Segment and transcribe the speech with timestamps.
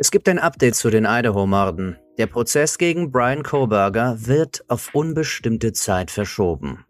[0.00, 1.96] Es gibt ein Update zu den Idaho-Morden.
[2.18, 6.84] Der Prozess gegen Brian Koberger wird auf unbestimmte Zeit verschoben.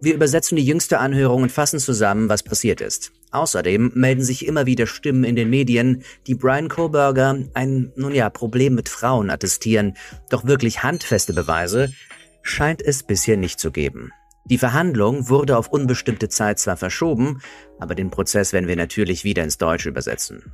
[0.00, 3.10] Wir übersetzen die jüngste Anhörung und fassen zusammen, was passiert ist.
[3.32, 8.30] Außerdem melden sich immer wieder Stimmen in den Medien, die Brian Koberger ein, nun ja,
[8.30, 9.96] Problem mit Frauen attestieren.
[10.30, 11.92] Doch wirklich handfeste Beweise
[12.42, 14.12] scheint es bisher nicht zu geben.
[14.44, 17.40] Die Verhandlung wurde auf unbestimmte Zeit zwar verschoben,
[17.80, 20.52] aber den Prozess werden wir natürlich wieder ins Deutsche übersetzen.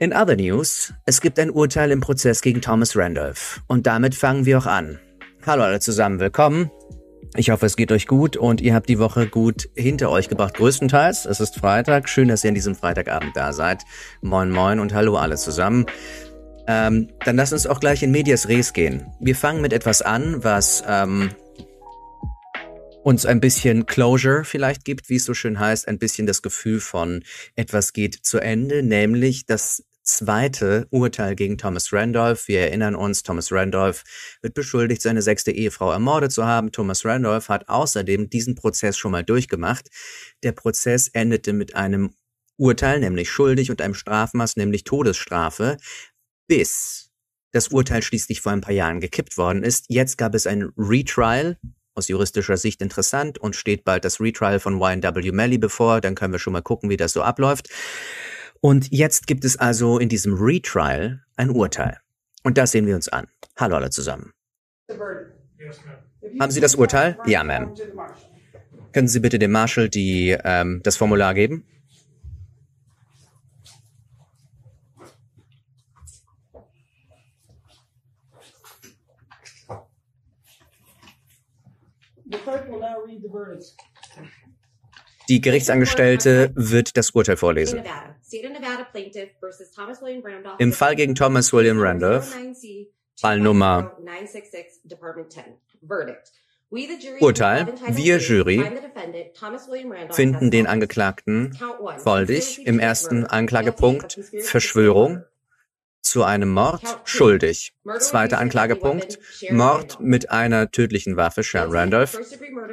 [0.00, 3.60] In other news, es gibt ein Urteil im Prozess gegen Thomas Randolph.
[3.66, 5.00] Und damit fangen wir auch an.
[5.44, 6.70] Hallo alle zusammen, willkommen.
[7.34, 10.54] Ich hoffe, es geht euch gut und ihr habt die Woche gut hinter euch gebracht,
[10.54, 11.26] größtenteils.
[11.26, 12.08] Es ist Freitag.
[12.08, 13.82] Schön, dass ihr an diesem Freitagabend da seid.
[14.22, 15.86] Moin, moin und hallo alle zusammen.
[16.68, 19.04] Ähm, dann lasst uns auch gleich in Medias Res gehen.
[19.18, 21.30] Wir fangen mit etwas an, was ähm,
[23.02, 26.78] uns ein bisschen Closure vielleicht gibt, wie es so schön heißt, ein bisschen das Gefühl
[26.78, 27.24] von
[27.56, 32.48] etwas geht zu Ende, nämlich das zweite Urteil gegen Thomas Randolph.
[32.48, 34.04] Wir erinnern uns, Thomas Randolph
[34.42, 36.72] wird beschuldigt, seine sechste Ehefrau ermordet zu haben.
[36.72, 39.88] Thomas Randolph hat außerdem diesen Prozess schon mal durchgemacht.
[40.42, 42.14] Der Prozess endete mit einem
[42.56, 45.76] Urteil, nämlich schuldig und einem Strafmaß, nämlich Todesstrafe,
[46.48, 47.10] bis
[47.52, 49.86] das Urteil schließlich vor ein paar Jahren gekippt worden ist.
[49.88, 51.58] Jetzt gab es ein Retrial,
[51.94, 56.00] aus juristischer Sicht interessant und steht bald das Retrial von YNW Melly bevor.
[56.00, 57.68] Dann können wir schon mal gucken, wie das so abläuft.
[58.60, 61.98] Und jetzt gibt es also in diesem Retrial ein Urteil.
[62.42, 63.28] Und das sehen wir uns an.
[63.56, 64.32] Hallo alle zusammen.
[66.40, 67.18] Haben Sie das Urteil?
[67.26, 67.74] Ja, Ma'am.
[68.92, 71.64] Können Sie bitte dem Marshall die, ähm, das Formular geben?
[85.28, 87.82] Die Gerichtsangestellte wird das Urteil vorlesen.
[90.58, 92.36] Im Fall gegen Thomas William Randolph,
[93.20, 93.96] Fall Nummer
[97.20, 97.74] Urteil.
[97.86, 98.70] Wir Jury
[100.10, 101.58] finden den Angeklagten
[101.98, 105.24] foldig im ersten Anklagepunkt Verschwörung
[106.02, 107.72] zu einem Mord schuldig.
[107.98, 109.18] Zweiter Anklagepunkt
[109.50, 112.18] Mord mit einer tödlichen Waffe Sharon Randolph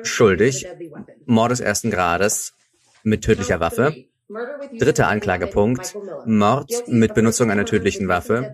[0.04, 0.68] schuldig.
[1.26, 2.54] Mord des ersten Grades
[3.04, 4.06] mit tödlicher Waffe.
[4.28, 8.54] Dritter Anklagepunkt Mord mit Benutzung einer tödlichen Waffe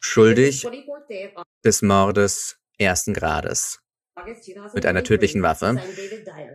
[0.00, 0.66] schuldig
[1.64, 3.80] des Mordes ersten Grades
[4.74, 5.80] mit einer tödlichen Waffe,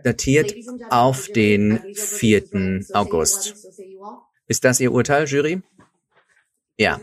[0.02, 0.54] datiert
[0.88, 2.86] auf den 4.
[2.92, 3.54] August.
[4.46, 5.62] Ist das Ihr Urteil, Jury?
[6.78, 7.00] Ja.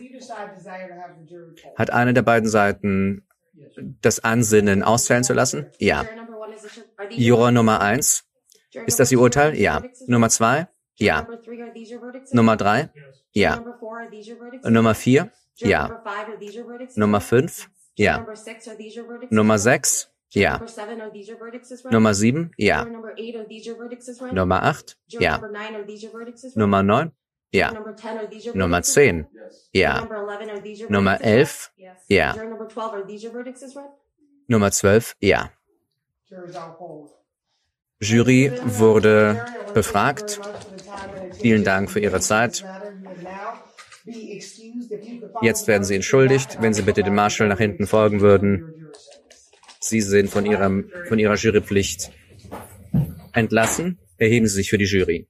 [1.75, 3.27] Hat eine der beiden Seiten
[4.01, 5.67] das Ansinnen auszählen zu lassen?
[5.77, 6.05] Ja.
[7.11, 8.25] Juror Nummer eins.
[8.85, 9.55] Ist das Ihr Urteil?
[9.57, 9.83] Ja.
[10.07, 10.67] Nummer zwei?
[10.99, 11.27] Ja.
[12.31, 12.89] Nummer drei?
[13.33, 13.63] Ja.
[14.63, 15.31] Nummer vier?
[15.61, 15.93] Ja.
[16.95, 17.69] Nummer fünf?
[17.95, 18.27] Ja.
[19.29, 20.09] Nummer sechs?
[20.33, 20.63] Ja.
[21.89, 22.51] Nummer sieben?
[22.57, 22.87] Ja.
[24.29, 24.97] Nummer acht?
[25.17, 25.47] Ja.
[26.53, 27.11] Nummer neun?
[27.51, 27.77] Ja.
[28.53, 29.27] Nummer 10.
[29.71, 30.09] Ja.
[30.87, 31.71] Nummer 11.
[32.07, 32.35] Ja.
[34.47, 35.15] Nummer 12.
[35.21, 35.51] Ja.
[37.99, 39.43] Jury wurde
[39.73, 40.39] befragt.
[41.41, 42.63] Vielen Dank für Ihre Zeit.
[45.41, 46.57] Jetzt werden Sie entschuldigt.
[46.61, 48.87] Wenn Sie bitte dem Marshall nach hinten folgen würden.
[49.79, 52.11] Sie sind von, Ihrem, von Ihrer Jurypflicht
[53.33, 53.97] entlassen.
[54.17, 55.27] Erheben Sie sich für die Jury.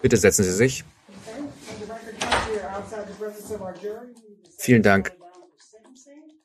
[0.00, 0.84] Bitte setzen Sie sich.
[4.58, 5.12] Vielen Dank.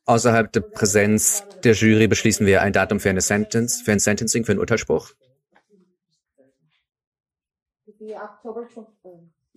[0.06, 4.46] Außerhalb der Präsenz der Jury beschließen wir ein Datum für eine Sentence, für ein Sentencing,
[4.46, 5.12] für einen Urteilsspruch.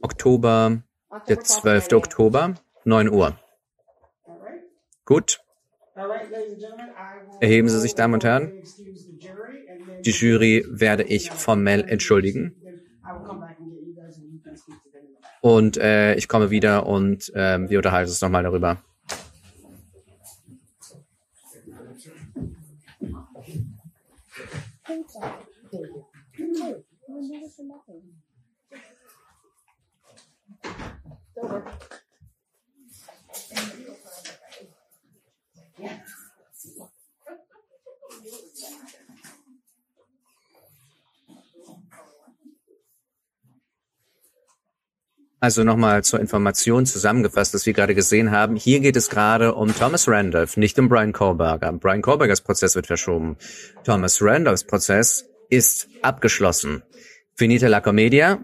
[0.01, 0.83] Oktober,
[1.29, 1.93] der 12.
[1.93, 2.55] Oktober,
[2.85, 3.39] 9 Uhr.
[5.05, 5.41] Gut.
[7.41, 8.53] Erheben Sie sich, Damen und Herren.
[10.05, 12.55] Die Jury werde ich formell entschuldigen.
[15.45, 18.79] Und äh, ich komme wieder und äh, wir unterhalten uns nochmal darüber.
[31.37, 32.01] Don't worry.
[45.45, 48.57] Also nochmal zur Information zusammengefasst, dass wir gerade gesehen haben.
[48.57, 51.71] Hier geht es gerade um Thomas Randolph, nicht um Brian Kohlberger.
[51.75, 53.37] Brian Kohlbergers Prozess wird verschoben.
[53.85, 56.83] Thomas Randolphs Prozess ist abgeschlossen.
[57.35, 58.43] Finita la Commedia,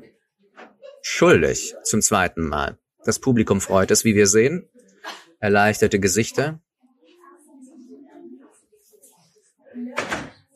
[1.01, 2.77] schuldig zum zweiten Mal.
[3.07, 4.69] Das Publikum freut es, wie wir sehen.
[5.39, 6.61] Erleichterte Gesichter.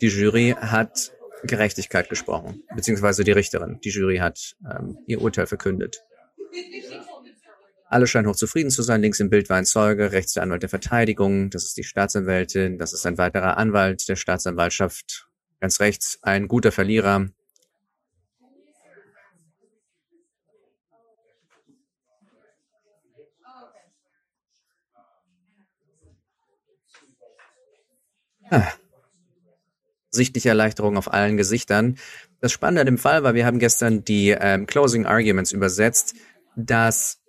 [0.02, 1.10] Die Jury hat
[1.44, 3.80] Gerechtigkeit gesprochen, beziehungsweise die Richterin.
[3.82, 6.04] Die Jury hat ähm, ihr Urteil verkündet.
[7.86, 9.02] Alle scheinen hochzufrieden zu sein.
[9.02, 12.78] Links im Bild war ein Zeuge, rechts der Anwalt der Verteidigung, das ist die Staatsanwältin,
[12.78, 15.28] das ist ein weiterer Anwalt der Staatsanwaltschaft,
[15.60, 17.28] ganz rechts ein guter Verlierer.
[28.50, 28.72] Ah.
[30.10, 31.96] Sichtliche Erleichterung auf allen Gesichtern.
[32.40, 36.14] Das Spannende an dem Fall war, wir haben gestern die ähm, Closing Arguments übersetzt,
[36.56, 37.20] dass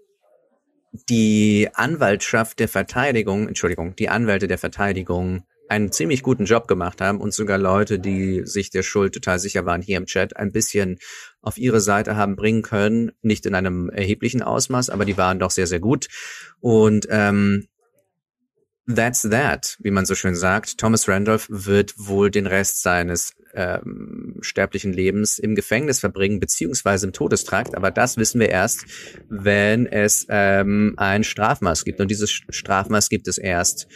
[1.09, 7.19] die Anwaltschaft der Verteidigung, Entschuldigung, die Anwälte der Verteidigung einen ziemlich guten Job gemacht haben
[7.19, 10.99] und sogar Leute, die sich der Schuld total sicher waren, hier im Chat ein bisschen
[11.41, 13.11] auf ihre Seite haben bringen können.
[13.21, 16.07] Nicht in einem erheblichen Ausmaß, aber die waren doch sehr, sehr gut.
[16.59, 17.67] Und ähm,
[18.87, 20.77] that's that, wie man so schön sagt.
[20.77, 27.13] Thomas Randolph wird wohl den Rest seines ähm, sterblichen Lebens im Gefängnis verbringen, beziehungsweise im
[27.13, 27.75] Todestrakt.
[27.75, 28.85] Aber das wissen wir erst,
[29.29, 32.01] wenn es ähm, ein Strafmaß gibt.
[32.01, 33.87] Und dieses Strafmaß gibt es erst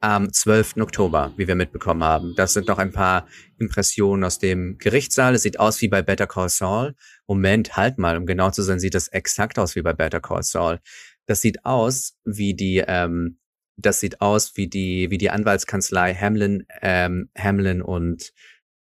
[0.00, 0.78] am 12.
[0.78, 2.34] Oktober, wie wir mitbekommen haben.
[2.34, 3.26] Das sind noch ein paar
[3.58, 5.34] Impressionen aus dem Gerichtssaal.
[5.34, 6.94] Es sieht aus wie bei Better Call Saul.
[7.26, 10.42] Moment, halt mal, um genau zu sein, sieht das exakt aus wie bei Better Call
[10.42, 10.80] Saul.
[11.26, 13.39] Das sieht aus wie die, ähm,
[13.80, 18.32] das sieht aus wie die, wie die Anwaltskanzlei Hamlin, ähm, Hamlin und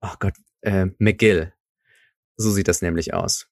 [0.00, 1.52] oh Gott, äh, McGill.
[2.36, 3.48] So sieht das nämlich aus.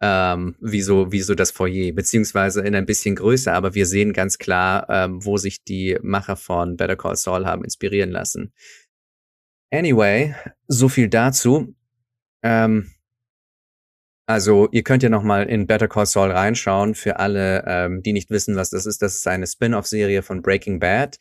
[0.00, 4.12] Ähm, wie, so, wie so das Foyer, beziehungsweise in ein bisschen größer, aber wir sehen
[4.12, 8.52] ganz klar, ähm, wo sich die Macher von Better Call Saul haben inspirieren lassen.
[9.70, 10.34] Anyway,
[10.66, 11.74] so viel dazu.
[12.42, 12.90] Ähm,
[14.26, 18.12] also ihr könnt ja noch mal in Better Call Saul reinschauen für alle, ähm, die
[18.12, 19.02] nicht wissen, was das ist.
[19.02, 21.18] Das ist eine Spin-off-Serie von Breaking Bad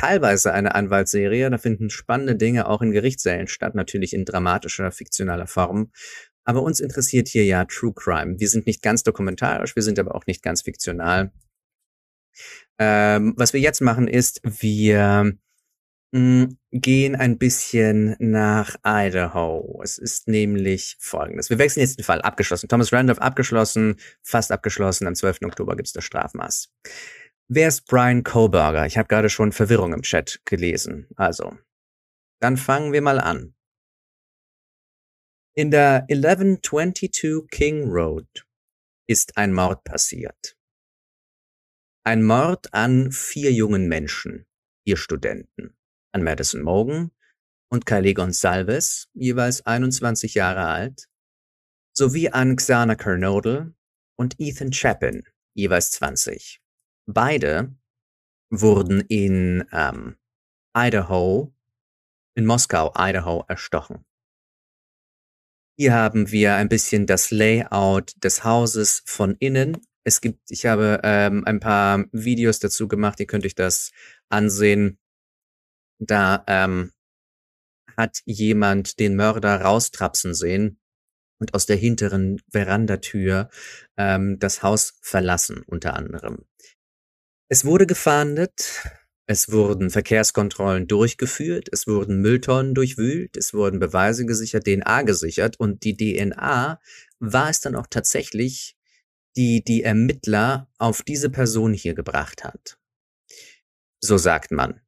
[0.00, 1.50] teilweise eine Anwaltsserie.
[1.50, 5.90] Da finden spannende Dinge auch in Gerichtssälen statt, natürlich in dramatischer, fiktionaler Form.
[6.44, 8.38] Aber uns interessiert hier ja True Crime.
[8.38, 11.32] Wir sind nicht ganz dokumentarisch, wir sind aber auch nicht ganz fiktional.
[12.78, 15.36] Ähm, was wir jetzt machen ist, wir
[16.12, 19.80] mh, mm, gehen ein bisschen nach Idaho.
[19.82, 21.50] Es ist nämlich folgendes.
[21.50, 22.22] Wir wechseln jetzt den Fall.
[22.22, 22.68] Abgeschlossen.
[22.68, 25.06] Thomas Randolph abgeschlossen, fast abgeschlossen.
[25.06, 25.38] Am 12.
[25.44, 26.72] Oktober gibt es das Strafmaß.
[27.48, 28.86] Wer ist Brian Kohlberger?
[28.86, 31.08] Ich habe gerade schon Verwirrung im Chat gelesen.
[31.16, 31.58] Also,
[32.40, 33.54] dann fangen wir mal an.
[35.54, 38.46] In der 1122 King Road
[39.08, 40.56] ist ein Mord passiert.
[42.04, 44.46] Ein Mord an vier jungen Menschen,
[44.84, 45.76] vier Studenten,
[46.12, 47.10] an Madison Morgan
[47.70, 51.08] und Kylie Gonsalves, jeweils 21 Jahre alt,
[51.96, 53.74] sowie an Xana Kernodle
[54.16, 55.22] und Ethan Chapin,
[55.54, 56.60] jeweils 20.
[57.06, 57.74] Beide
[58.50, 60.16] wurden in ähm,
[60.76, 61.52] Idaho,
[62.34, 64.04] in Moskau, Idaho, erstochen.
[65.76, 69.78] Hier haben wir ein bisschen das Layout des Hauses von innen.
[70.04, 73.90] Es gibt, ich habe ähm, ein paar Videos dazu gemacht, ihr könnt euch das
[74.28, 74.98] ansehen.
[76.00, 76.92] Da ähm,
[77.96, 80.80] hat jemand den Mörder raustrapsen sehen
[81.38, 83.50] und aus der hinteren Verandatür
[83.96, 86.46] ähm, das Haus verlassen, unter anderem.
[87.48, 88.82] Es wurde gefahndet,
[89.26, 95.84] es wurden Verkehrskontrollen durchgeführt, es wurden Mülltonnen durchwühlt, es wurden Beweise gesichert, DNA gesichert und
[95.84, 96.80] die DNA
[97.18, 98.76] war es dann auch tatsächlich,
[99.36, 102.78] die die Ermittler auf diese Person hier gebracht hat.
[104.00, 104.80] So sagt man.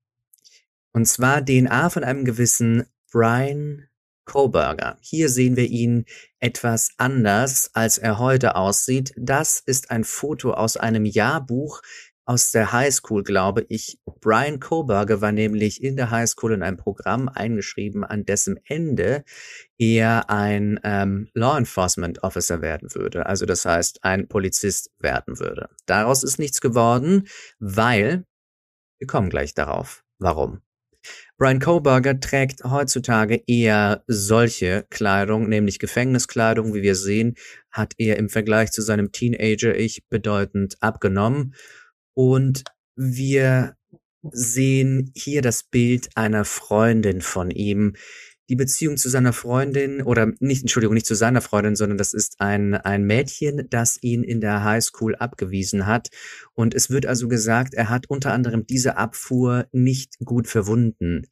[0.92, 3.88] Und zwar DNA von einem gewissen Brian
[4.24, 4.98] Koberger.
[5.00, 6.04] Hier sehen wir ihn
[6.38, 9.12] etwas anders, als er heute aussieht.
[9.16, 11.82] Das ist ein Foto aus einem Jahrbuch
[12.24, 13.98] aus der Highschool, glaube ich.
[14.20, 19.24] Brian Koberger war nämlich in der Highschool in ein Programm eingeschrieben, an dessen Ende
[19.76, 23.26] er ein ähm, Law Enforcement Officer werden würde.
[23.26, 25.68] Also das heißt, ein Polizist werden würde.
[25.86, 27.26] Daraus ist nichts geworden,
[27.58, 28.24] weil
[28.98, 30.04] wir kommen gleich darauf.
[30.18, 30.62] Warum?
[31.38, 36.74] Brian Koberger trägt heutzutage eher solche Kleidung, nämlich Gefängniskleidung.
[36.74, 37.34] Wie wir sehen,
[37.70, 41.54] hat er im Vergleich zu seinem Teenager-Ich bedeutend abgenommen
[42.14, 43.74] und wir
[44.30, 47.94] sehen hier das Bild einer Freundin von ihm,
[48.52, 52.38] die Beziehung zu seiner Freundin oder nicht, Entschuldigung, nicht zu seiner Freundin, sondern das ist
[52.38, 56.10] ein, ein Mädchen, das ihn in der Highschool abgewiesen hat.
[56.52, 61.28] Und es wird also gesagt, er hat unter anderem diese Abfuhr nicht gut verwunden.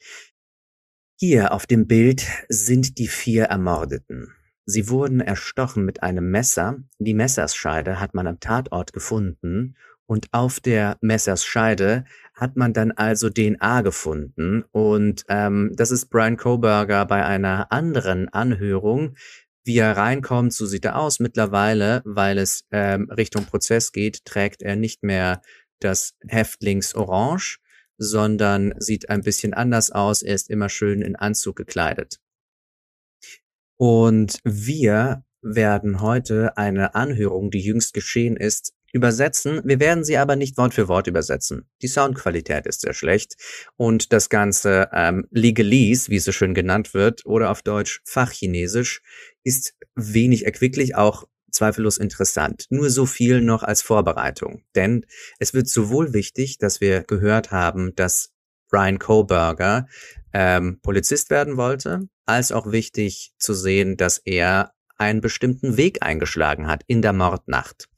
[1.18, 4.32] Hier auf dem Bild sind die vier Ermordeten.
[4.64, 6.82] Sie wurden erstochen mit einem Messer.
[6.98, 9.76] Die Messerscheide hat man am Tatort gefunden
[10.10, 14.64] und auf der Messerscheide hat man dann also DNA gefunden.
[14.72, 19.14] Und ähm, das ist Brian Koberger bei einer anderen Anhörung.
[19.62, 21.20] Wie er reinkommt, so sieht er aus.
[21.20, 25.42] Mittlerweile, weil es ähm, Richtung Prozess geht, trägt er nicht mehr
[25.78, 27.58] das Häftlingsorange,
[27.96, 30.22] sondern sieht ein bisschen anders aus.
[30.22, 32.18] Er ist immer schön in Anzug gekleidet.
[33.76, 39.60] Und wir werden heute eine Anhörung, die jüngst geschehen ist, übersetzen.
[39.64, 41.68] Wir werden sie aber nicht Wort für Wort übersetzen.
[41.82, 43.34] Die Soundqualität ist sehr schlecht
[43.76, 49.02] und das ganze ähm, Legalese, wie es so schön genannt wird, oder auf Deutsch Fachchinesisch,
[49.44, 52.66] ist wenig erquicklich, auch zweifellos interessant.
[52.70, 54.62] Nur so viel noch als Vorbereitung.
[54.74, 55.06] Denn
[55.38, 58.30] es wird sowohl wichtig, dass wir gehört haben, dass
[58.70, 59.86] Brian Koberger
[60.32, 66.68] ähm, Polizist werden wollte, als auch wichtig zu sehen, dass er einen bestimmten Weg eingeschlagen
[66.68, 67.88] hat in der Mordnacht.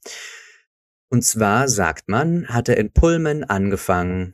[1.13, 4.31] Und zwar, sagt man, hat er in Pullman angefangen,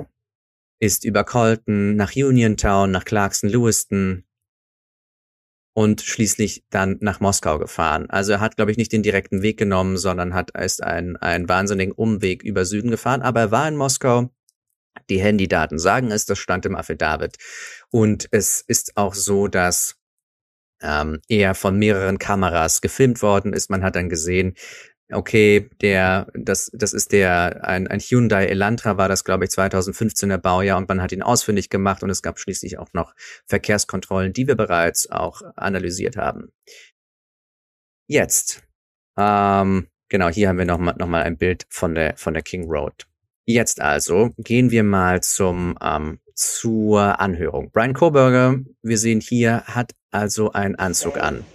[0.79, 4.23] ist über Colton nach Uniontown, nach Clarkson Lewiston
[5.73, 8.09] und schließlich dann nach Moskau gefahren.
[8.09, 11.49] Also er hat, glaube ich, nicht den direkten Weg genommen, sondern hat erst einen, einen
[11.49, 13.23] wahnsinnigen Umweg über Süden gefahren.
[13.23, 14.29] Aber er war in Moskau.
[15.09, 17.35] Die Handydaten sagen es, das stand im Affidavit.
[17.89, 19.99] Und es ist auch so, dass
[20.81, 23.69] ähm, er von mehreren Kameras gefilmt worden ist.
[23.69, 24.55] Man hat dann gesehen,
[25.11, 30.37] okay, der, das, das ist der, ein, ein Hyundai Elantra war das, glaube ich, 2015er
[30.37, 33.13] Baujahr und man hat ihn ausfindig gemacht und es gab schließlich auch noch
[33.45, 36.51] Verkehrskontrollen, die wir bereits auch analysiert haben.
[38.07, 38.63] Jetzt,
[39.17, 42.65] ähm, genau, hier haben wir nochmal noch mal ein Bild von der, von der King
[42.69, 43.07] Road.
[43.45, 47.71] Jetzt also gehen wir mal zum, ähm, zur Anhörung.
[47.71, 51.45] Brian Koberger, wir sehen hier, hat also einen Anzug an.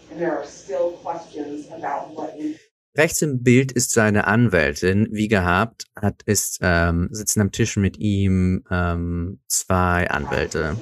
[2.96, 7.98] Rechts im Bild ist seine Anwältin, wie gehabt, hat ist ähm, sitzen am Tisch mit
[7.98, 10.76] ihm ähm, zwei Anwälte,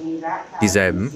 [0.61, 1.11] dieselben.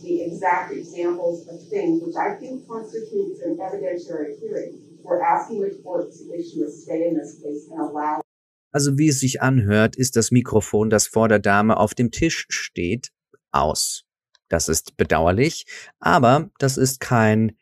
[0.00, 4.78] the exact examples of things which I think constitutes an evidentiary hearing.
[5.02, 8.22] We're asking the court to issue a stay in this case and allow
[8.70, 12.44] also wie es sich anhört, ist das Mikrofon, das vor der Dame auf dem Tisch
[12.50, 13.12] steht,
[13.50, 14.07] aus.
[14.48, 15.66] Das ist bedauerlich,
[16.00, 17.56] aber das ist kein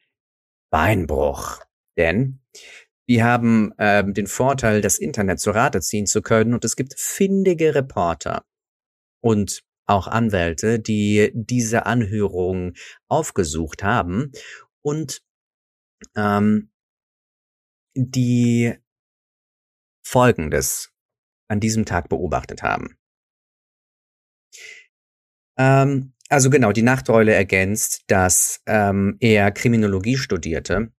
[0.70, 1.60] Beinbruch.
[1.96, 2.40] Denn
[3.06, 6.98] wir haben äh, den Vorteil, das Internet zu Rate ziehen zu können und es gibt
[6.98, 8.44] findige Reporter
[9.20, 12.74] und auch Anwälte, die diese Anhörung
[13.08, 14.32] aufgesucht haben
[14.82, 15.22] und
[16.16, 16.70] ähm,
[17.94, 18.74] die
[20.04, 20.92] Folgendes
[21.48, 22.98] an diesem Tag beobachtet haben.
[25.56, 30.92] Ähm, also genau, die Nachteule ergänzt, dass ähm, er Kriminologie studierte.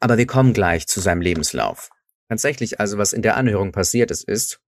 [0.00, 1.90] Aber wir kommen gleich zu seinem Lebenslauf.
[2.28, 4.60] Tatsächlich also, was in der Anhörung passiert ist, ist,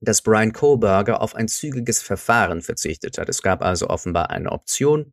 [0.00, 3.28] dass Brian Kohlberger auf ein zügiges Verfahren verzichtet hat.
[3.28, 5.12] Es gab also offenbar eine Option,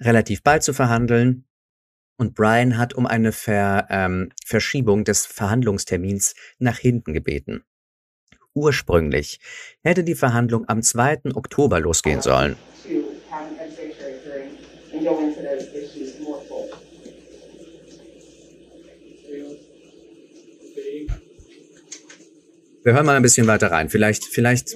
[0.00, 1.46] relativ bald zu verhandeln.
[2.18, 7.64] Und Brian hat um eine Ver, ähm, Verschiebung des Verhandlungstermins nach hinten gebeten.
[8.54, 9.40] Ursprünglich
[9.82, 11.20] hätte die Verhandlung am 2.
[11.34, 12.56] Oktober losgehen sollen.
[22.84, 23.88] Wir hören mal ein bisschen weiter rein.
[23.88, 24.74] Vielleicht, vielleicht.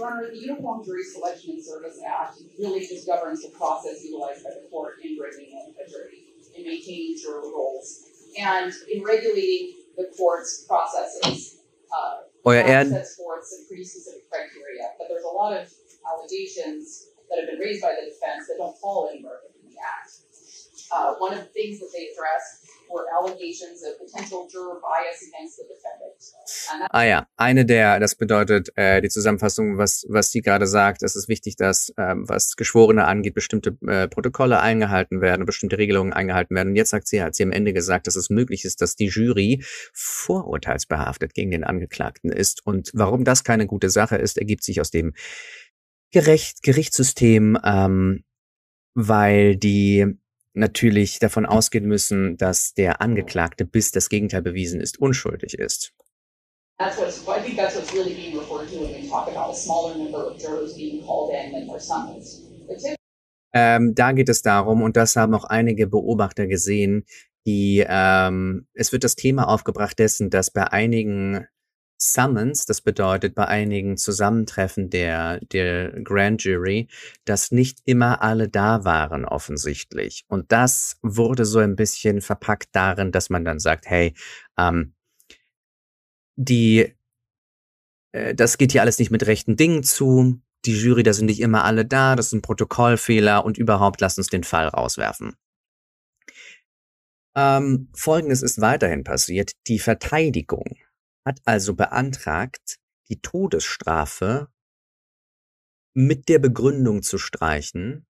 [13.53, 16.50] And in regulating the court's processes, uh, euer
[19.17, 20.11] Ehren.
[20.91, 22.65] Uh, one of the things that they addressed were allegations of potential juror bias against
[22.65, 22.65] the defendant.
[26.90, 31.16] Ah ja, eine der, das bedeutet äh, die Zusammenfassung, was was sie gerade sagt, es
[31.16, 36.55] ist wichtig, dass ähm, was Geschworene angeht, bestimmte äh, Protokolle eingehalten werden, bestimmte Regelungen eingehalten
[36.55, 36.71] werden.
[36.71, 39.07] Und jetzt sagt sie, hat sie am Ende gesagt, dass es möglich ist, dass die
[39.07, 42.66] Jury vorurteilsbehaftet gegen den Angeklagten ist.
[42.66, 45.14] Und warum das keine gute Sache ist, ergibt sich aus dem
[46.12, 48.25] Gerecht, Gerichtssystem, ähm,
[48.95, 50.16] weil die
[50.57, 55.93] natürlich davon ausgehen müssen, dass der Angeklagte, bis das Gegenteil bewiesen ist, unschuldig ist.
[56.79, 59.55] That's what's, I think that's what's really being referred to when we talk about a
[59.55, 62.25] smaller number of jurors being called in than were summoned.
[63.55, 67.07] Ähm, da geht es darum, und das haben auch einige Beobachter gesehen,
[67.47, 71.47] die, ähm, es wird das Thema aufgebracht dessen, dass bei einigen
[71.99, 76.88] Summons, das bedeutet bei einigen Zusammentreffen der, der Grand Jury,
[77.25, 80.25] dass nicht immer alle da waren offensichtlich.
[80.29, 84.15] Und das wurde so ein bisschen verpackt darin, dass man dann sagt, hey,
[84.59, 84.95] ähm,
[86.37, 86.95] die,
[88.12, 90.41] äh, das geht hier alles nicht mit rechten Dingen zu.
[90.67, 94.19] Die Jury, da sind nicht immer alle da, das ist ein Protokollfehler und überhaupt lass
[94.19, 95.37] uns den Fall rauswerfen.
[97.37, 99.53] Ähm, Folgendes ist weiterhin passiert.
[99.67, 100.76] Die Verteidigung
[101.26, 102.78] hat also beantragt,
[103.09, 104.49] die Todesstrafe
[105.92, 108.06] mit der Begründung zu streichen,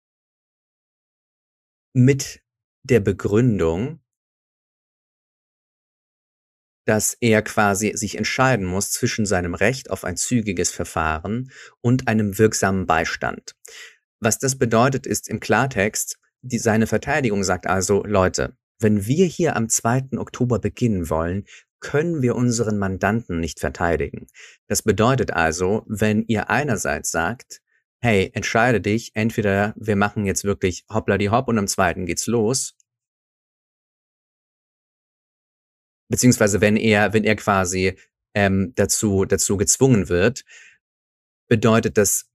[1.94, 2.42] mit
[2.83, 4.00] der Begründung,
[6.87, 12.37] dass er quasi sich entscheiden muss zwischen seinem Recht auf ein zügiges Verfahren und einem
[12.37, 13.56] wirksamen Beistand.
[14.21, 19.56] Was das bedeutet, ist im Klartext, die, seine Verteidigung sagt also, Leute, wenn wir hier
[19.56, 20.18] am 2.
[20.18, 21.44] Oktober beginnen wollen,
[21.85, 24.26] können wir unseren Mandanten nicht verteidigen.
[24.69, 27.61] Das bedeutet also, wenn ihr einerseits sagt,
[28.00, 32.26] hey, entscheide dich, entweder wir machen jetzt wirklich hoppla die hopp und am zweiten geht's
[32.26, 32.75] los,
[36.09, 37.99] beziehungsweise wenn er, wenn er quasi
[38.35, 40.45] ähm, dazu, dazu gezwungen wird,
[41.49, 42.31] bedeutet das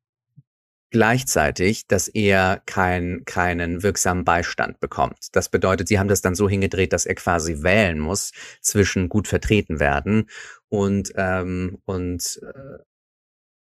[0.91, 5.27] gleichzeitig, dass er kein, keinen wirksamen Beistand bekommt.
[5.33, 8.31] Das bedeutet, sie haben das dann so hingedreht, dass er quasi wählen muss
[8.61, 10.29] zwischen gut vertreten werden
[10.69, 12.83] und, ähm, und, äh,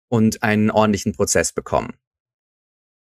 [0.09, 1.97] und einen ordentlichen Prozess bekommen.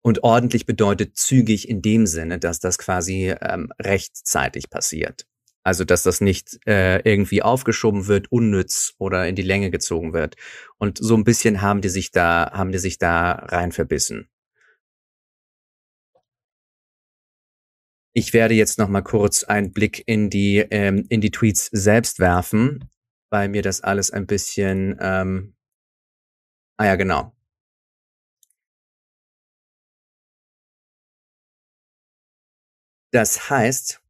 [0.05, 5.27] Und ordentlich bedeutet zügig in dem Sinne, dass das quasi ähm, rechtzeitig passiert.
[5.65, 10.37] Also, dass das nicht äh, irgendwie aufgeschoben wird, unnütz oder in die Länge gezogen wird.
[10.79, 14.29] Und so ein bisschen haben die sich da, haben die sich da rein verbissen.
[18.15, 22.19] Ich werde jetzt noch mal kurz einen Blick in die ähm, in die Tweets selbst
[22.19, 22.89] werfen,
[23.31, 25.55] weil mir das alles ein bisschen ähm,
[26.79, 27.33] ah ja genau
[33.11, 34.02] Das heißt,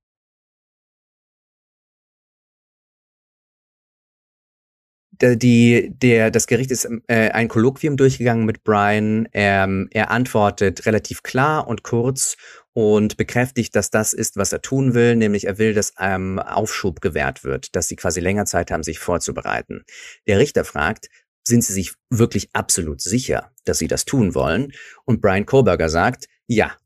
[5.20, 9.28] die, der, das Gericht ist äh, ein Kolloquium durchgegangen mit Brian.
[9.32, 12.36] Er, er antwortet relativ klar und kurz
[12.72, 17.00] und bekräftigt, dass das ist, was er tun will, nämlich er will, dass ähm, Aufschub
[17.00, 19.84] gewährt wird, dass sie quasi länger Zeit haben, sich vorzubereiten.
[20.26, 21.08] Der Richter fragt,
[21.44, 24.72] sind sie sich wirklich absolut sicher, dass sie das tun wollen?
[25.04, 26.76] Und Brian Koberger sagt, ja,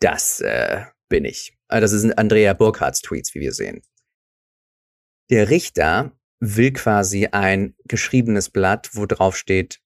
[0.00, 1.56] das äh, bin ich.
[1.68, 3.82] Äh, das sind Andrea Burkhardts Tweets, wie wir sehen.
[5.30, 6.12] Der Richter
[6.44, 9.80] will quasi ein geschriebenes Blatt, wo drauf steht,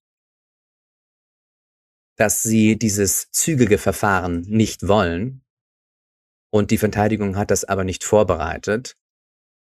[2.16, 5.44] dass sie dieses zügige Verfahren nicht wollen.
[6.50, 8.96] Und die Verteidigung hat das aber nicht vorbereitet.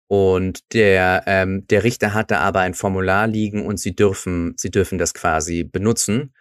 [0.08, 4.98] Und der, ähm, der Richter hatte aber ein Formular liegen und sie dürfen, sie dürfen
[4.98, 6.34] das quasi benutzen.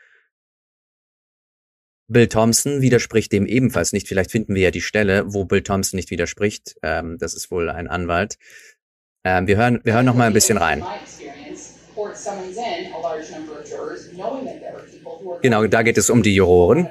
[2.07, 4.07] Bill Thompson widerspricht dem ebenfalls nicht.
[4.07, 6.77] Vielleicht finden wir ja die Stelle, wo Bill Thompson nicht widerspricht.
[6.83, 8.37] Ähm, das ist wohl ein Anwalt.
[9.27, 10.85] Ähm, wir hören, wir hören noch mal ein bisschen rein.
[15.41, 16.87] Genau, da geht es um die Juroren.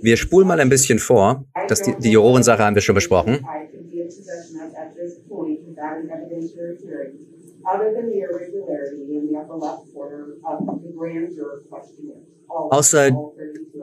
[0.00, 1.44] Wir spulen mal ein bisschen vor.
[1.68, 3.44] dass die, die Jurorensache haben wir schon besprochen.
[12.70, 13.10] Außer,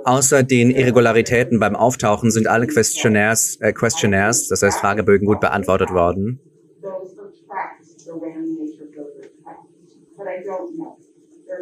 [0.06, 5.92] außer den Irregularitäten beim Auftauchen sind alle Questionnaires, äh, Questionnaires, das heißt Fragebögen, gut beantwortet
[5.92, 6.40] worden.
[10.44, 10.98] don't know.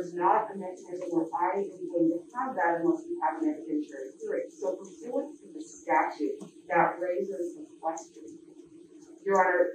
[0.02, 4.18] There's not a mechanism where I am to have that unless we have an evidentiary
[4.20, 4.50] hearing.
[4.50, 8.40] So pursuant to the statute, that raises the question.
[9.24, 9.68] Your Honor,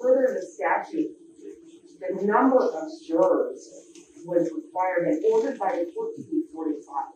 [0.00, 1.10] further the statute,
[1.98, 3.90] the number of jurors
[4.24, 7.10] was required and ordered by the court to be 45.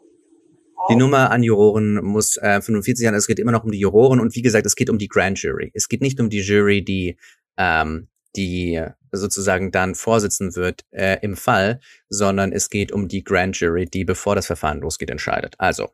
[0.89, 3.15] Die Nummer an Juroren muss äh, 45 sein.
[3.15, 5.41] Es geht immer noch um die Juroren und wie gesagt, es geht um die Grand
[5.41, 5.71] Jury.
[5.73, 7.17] Es geht nicht um die Jury, die
[7.57, 13.59] ähm, die sozusagen dann vorsitzen wird äh, im Fall, sondern es geht um die Grand
[13.59, 15.55] Jury, die bevor das Verfahren losgeht, entscheidet.
[15.59, 15.91] Also.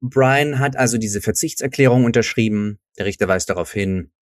[0.00, 2.78] Brian hat also diese Verzichtserklärung unterschrieben.
[2.98, 4.12] Der Richter weist darauf hin,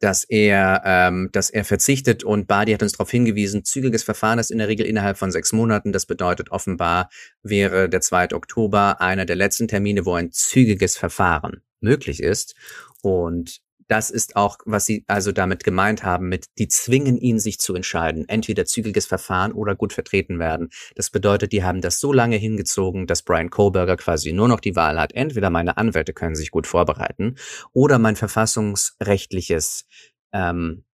[0.00, 4.50] dass er, ähm, dass er verzichtet und Badi hat uns darauf hingewiesen, zügiges Verfahren ist
[4.50, 5.92] in der Regel innerhalb von sechs Monaten.
[5.92, 7.08] Das bedeutet offenbar
[7.42, 8.34] wäre der 2.
[8.34, 12.54] Oktober einer der letzten Termine, wo ein zügiges Verfahren möglich ist.
[13.02, 17.58] Und das ist auch, was sie also damit gemeint haben, mit die zwingen ihn, sich
[17.58, 20.68] zu entscheiden, entweder zügiges Verfahren oder gut vertreten werden.
[20.94, 24.76] Das bedeutet, die haben das so lange hingezogen, dass Brian Kohlberger quasi nur noch die
[24.76, 27.36] Wahl hat, entweder meine Anwälte können sich gut vorbereiten
[27.72, 29.86] oder mein verfassungsrechtliches
[30.32, 30.84] ähm,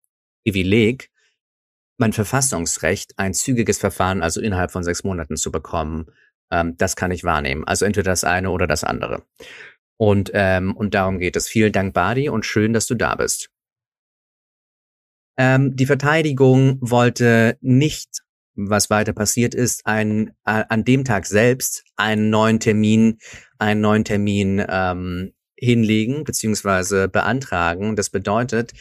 [0.45, 1.11] Privileg,
[1.97, 6.07] mein Verfassungsrecht, ein zügiges Verfahren, also innerhalb von sechs Monaten zu bekommen,
[6.51, 7.65] ähm, das kann ich wahrnehmen.
[7.65, 9.23] Also entweder das eine oder das andere.
[9.97, 11.49] Und, ähm, und darum geht es.
[11.49, 13.51] Vielen Dank, Badi, und schön, dass du da bist.
[15.37, 18.23] Ähm, die Verteidigung wollte nicht,
[18.55, 23.19] was weiter passiert ist, ein, äh, an dem Tag selbst einen neuen Termin,
[23.59, 27.97] einen neuen Termin ähm, hinlegen beziehungsweise beantragen.
[27.97, 28.73] Das bedeutet,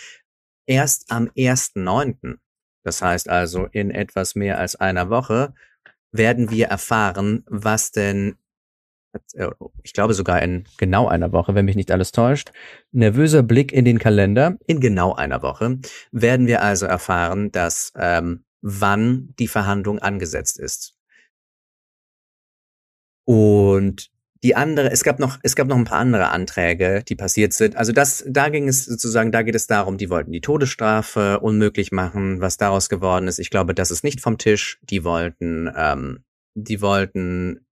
[0.66, 2.38] erst am 1.9.,
[2.84, 5.54] das heißt also in etwas mehr als einer Woche,
[6.12, 8.36] werden wir erfahren, was denn
[9.84, 12.52] ich glaube sogar in genau einer Woche, wenn mich nicht alles täuscht,
[12.92, 15.80] nervöser Blick in den Kalender, in genau einer Woche,
[16.12, 20.96] werden wir also erfahren, dass ähm, wann die Verhandlung angesetzt ist.
[23.26, 24.12] Und
[24.44, 27.78] die andere, es gab noch, es gab noch ein paar andere Anträge, die passiert sind.
[27.78, 31.94] Also das, da ging es sozusagen, da geht es darum, die wollten die Todesstrafe unmöglich
[31.94, 33.40] machen, was daraus geworden ist.
[33.40, 34.80] Ich glaube, das ist nicht vom Tisch.
[34.82, 37.63] Die wollten, ähm, die wollten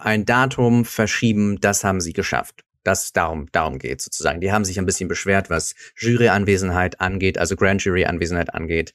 [0.00, 2.64] ein Datum verschieben, das haben sie geschafft.
[2.82, 4.40] Das darum, darum geht sozusagen.
[4.40, 8.94] Die haben sich ein bisschen beschwert, was Juryanwesenheit angeht, also Grand Jury Anwesenheit angeht.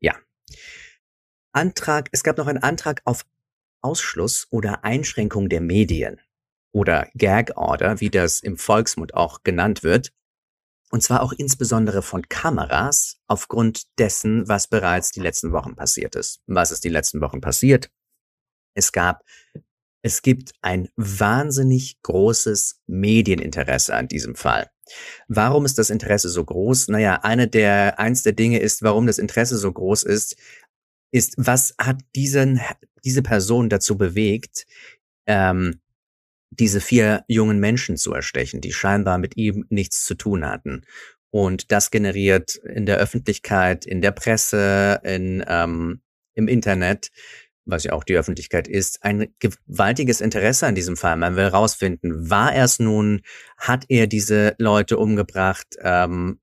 [0.00, 0.14] Ja.
[1.52, 3.26] Antrag, es gab noch einen Antrag auf
[3.82, 6.20] Ausschluss oder Einschränkung der Medien
[6.72, 10.12] oder Gag Order, wie das im Volksmund auch genannt wird.
[10.90, 16.40] Und zwar auch insbesondere von Kameras aufgrund dessen, was bereits die letzten Wochen passiert ist.
[16.46, 17.90] Was ist die letzten Wochen passiert?
[18.74, 19.22] Es gab
[20.02, 24.70] es gibt ein wahnsinnig großes Medieninteresse an diesem Fall.
[25.26, 26.88] Warum ist das Interesse so groß?
[26.88, 30.36] Naja, eine der, eins der Dinge ist, warum das Interesse so groß ist,
[31.10, 32.60] ist, was hat diesen,
[33.04, 34.66] diese Person dazu bewegt,
[35.26, 35.80] ähm,
[36.50, 40.86] diese vier jungen Menschen zu erstechen, die scheinbar mit ihm nichts zu tun hatten.
[41.30, 46.00] Und das generiert in der Öffentlichkeit, in der Presse, in, ähm,
[46.34, 47.10] im Internet
[47.68, 51.16] was ja auch die Öffentlichkeit ist, ein gewaltiges Interesse an diesem Fall.
[51.16, 53.20] Man will herausfinden, war er es nun,
[53.56, 56.40] hat er diese Leute umgebracht, ähm,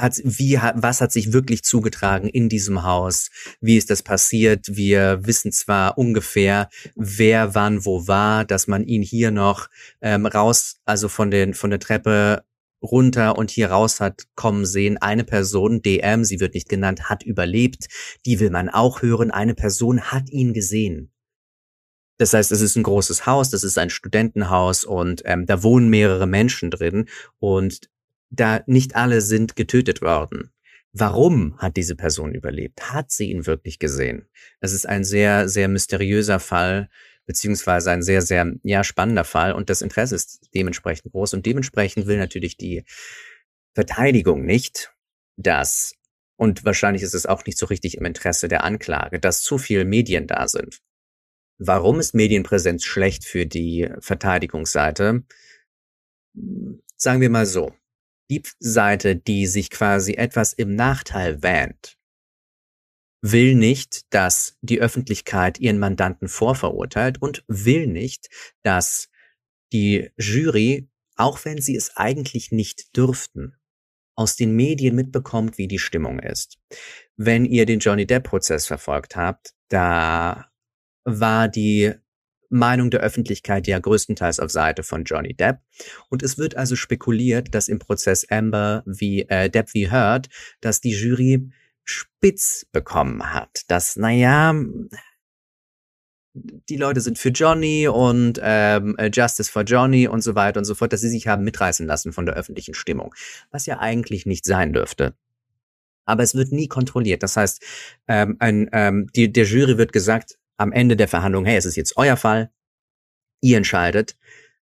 [0.00, 3.30] hat, wie, was hat sich wirklich zugetragen in diesem Haus?
[3.60, 4.66] Wie ist das passiert?
[4.68, 9.68] Wir wissen zwar ungefähr, wer wann wo war, dass man ihn hier noch
[10.00, 12.44] ähm, raus, also von den von der Treppe
[12.82, 14.98] runter und hier raus hat kommen sehen.
[14.98, 17.86] Eine Person, DM, sie wird nicht genannt, hat überlebt.
[18.26, 19.30] Die will man auch hören.
[19.30, 21.12] Eine Person hat ihn gesehen.
[22.18, 25.88] Das heißt, es ist ein großes Haus, das ist ein Studentenhaus und ähm, da wohnen
[25.88, 27.88] mehrere Menschen drin und
[28.28, 30.52] da nicht alle sind getötet worden.
[30.92, 32.92] Warum hat diese Person überlebt?
[32.92, 34.26] Hat sie ihn wirklich gesehen?
[34.60, 36.90] Es ist ein sehr, sehr mysteriöser Fall
[37.30, 42.08] beziehungsweise ein sehr, sehr ja, spannender Fall und das Interesse ist dementsprechend groß und dementsprechend
[42.08, 42.82] will natürlich die
[43.72, 44.92] Verteidigung nicht,
[45.36, 45.94] dass,
[46.36, 49.84] und wahrscheinlich ist es auch nicht so richtig im Interesse der Anklage, dass zu viel
[49.84, 50.80] Medien da sind.
[51.56, 55.22] Warum ist Medienpräsenz schlecht für die Verteidigungsseite?
[56.96, 57.72] Sagen wir mal so.
[58.28, 61.96] Die Seite, die sich quasi etwas im Nachteil wähnt,
[63.22, 68.28] will nicht, dass die Öffentlichkeit ihren Mandanten vorverurteilt und will nicht,
[68.62, 69.08] dass
[69.72, 73.56] die Jury, auch wenn sie es eigentlich nicht dürften,
[74.14, 76.58] aus den Medien mitbekommt, wie die Stimmung ist.
[77.16, 80.50] Wenn ihr den Johnny Depp-Prozess verfolgt habt, da
[81.04, 81.94] war die
[82.50, 85.60] Meinung der Öffentlichkeit ja größtenteils auf Seite von Johnny Depp.
[86.08, 90.28] Und es wird also spekuliert, dass im Prozess Amber wie äh, Depp wie Heard,
[90.60, 91.48] dass die Jury
[91.90, 94.54] spitz bekommen hat, dass, naja,
[96.34, 100.64] die Leute sind für Johnny und ähm, äh, Justice for Johnny und so weiter und
[100.64, 103.14] so fort, dass sie sich haben mitreißen lassen von der öffentlichen Stimmung,
[103.50, 105.14] was ja eigentlich nicht sein dürfte.
[106.04, 107.22] Aber es wird nie kontrolliert.
[107.22, 107.62] Das heißt,
[108.08, 111.76] ähm, ein, ähm, die, der Jury wird gesagt am Ende der Verhandlung, hey, es ist
[111.76, 112.50] jetzt euer Fall,
[113.40, 114.16] ihr entscheidet.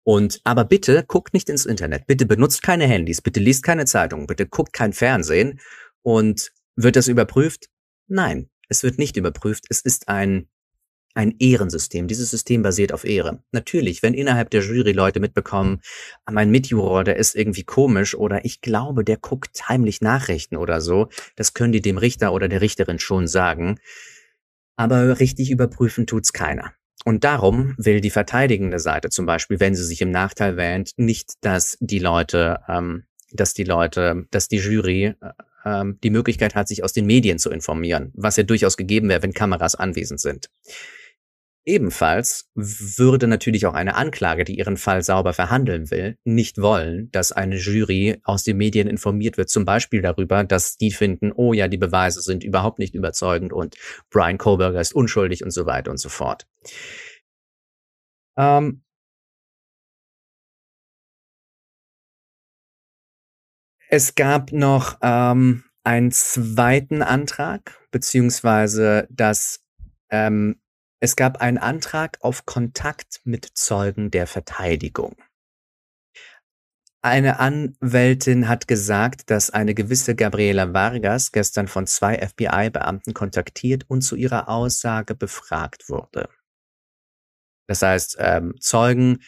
[0.05, 4.26] Und aber bitte guckt nicht ins Internet, bitte benutzt keine Handys, bitte liest keine Zeitungen,
[4.26, 5.59] bitte guckt kein Fernsehen
[6.02, 7.67] und wird das überprüft?
[8.07, 9.65] Nein, es wird nicht überprüft.
[9.69, 10.49] Es ist ein,
[11.15, 12.07] ein Ehrensystem.
[12.07, 13.43] Dieses System basiert auf Ehre.
[13.51, 15.81] Natürlich, wenn innerhalb der Jury Leute mitbekommen,
[16.31, 21.09] mein Mitjuror, der ist irgendwie komisch oder ich glaube, der guckt heimlich Nachrichten oder so,
[21.35, 23.79] das können die dem Richter oder der Richterin schon sagen.
[24.77, 26.73] Aber richtig überprüfen tut's keiner.
[27.05, 31.35] Und darum will die verteidigende Seite zum Beispiel, wenn sie sich im Nachteil wähnt, nicht,
[31.41, 35.15] dass die Leute ähm, dass die Leute, dass die Jury äh,
[35.66, 39.22] ähm, die Möglichkeit hat, sich aus den Medien zu informieren, was ja durchaus gegeben wäre,
[39.22, 40.48] wenn Kameras anwesend sind.
[41.68, 47.33] Ebenfalls würde natürlich auch eine Anklage, die ihren Fall sauber verhandeln will, nicht wollen, dass
[47.33, 51.66] eine Jury aus den Medien informiert wird, zum Beispiel darüber, dass die finden, oh ja,
[51.66, 53.74] die Beweise sind überhaupt nicht überzeugend und
[54.11, 56.46] Brian Koberger ist unschuldig und so weiter und so fort.
[58.37, 58.83] Ähm,
[63.88, 69.61] es gab noch ähm, einen zweiten Antrag, beziehungsweise das
[70.11, 70.61] ähm,
[71.01, 75.14] es gab einen Antrag auf Kontakt mit Zeugen der Verteidigung.
[77.03, 84.01] Eine Anwältin hat gesagt, dass eine gewisse Gabriela Vargas gestern von zwei FBI-Beamten kontaktiert und
[84.03, 86.29] zu ihrer Aussage befragt wurde.
[87.68, 89.22] Das heißt, ähm, Zeugen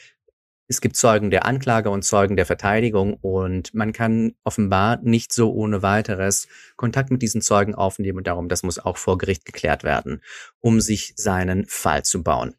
[0.71, 5.51] es gibt Zeugen der Anklage und Zeugen der Verteidigung und man kann offenbar nicht so
[5.53, 9.83] ohne weiteres Kontakt mit diesen Zeugen aufnehmen und darum, das muss auch vor Gericht geklärt
[9.83, 10.23] werden,
[10.61, 12.55] um sich seinen Fall zu bauen.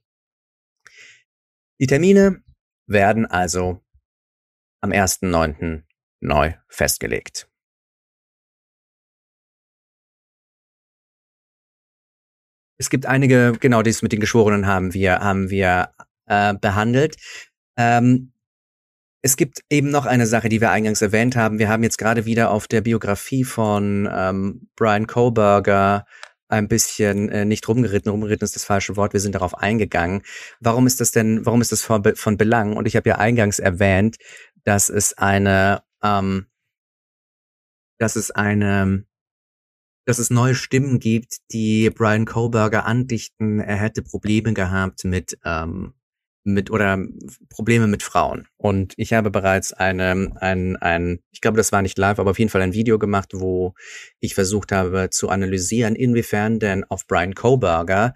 [1.79, 2.43] Die Termine
[2.87, 3.79] werden also
[4.81, 5.83] am 1.9.
[6.19, 7.47] neu festgelegt.
[12.79, 15.93] Es gibt einige, genau dies mit den Geschworenen haben wir, haben wir
[16.25, 17.17] äh, behandelt.
[17.79, 18.33] Ähm,
[19.21, 21.59] es gibt eben noch eine Sache, die wir eingangs erwähnt haben.
[21.59, 26.05] Wir haben jetzt gerade wieder auf der Biografie von ähm, Brian Koberger
[26.49, 28.11] ein bisschen äh, nicht rumgeritten.
[28.11, 29.13] Rumgeritten ist das falsche Wort.
[29.13, 30.23] Wir sind darauf eingegangen.
[30.59, 32.75] Warum ist das denn, warum ist das von, von Belang?
[32.75, 34.17] Und ich habe ja eingangs erwähnt,
[34.65, 36.47] dass es eine, ähm,
[37.97, 39.05] dass es eine,
[40.05, 45.93] dass es neue Stimmen gibt, die Brian Koberger andichten, er hätte Probleme gehabt mit ähm,
[46.43, 46.97] mit oder
[47.49, 48.47] Probleme mit Frauen.
[48.57, 52.39] Und ich habe bereits eine, ein, ein, ich glaube, das war nicht live, aber auf
[52.39, 53.73] jeden Fall ein Video gemacht, wo
[54.19, 58.13] ich versucht habe zu analysieren, inwiefern denn auf Brian Koberger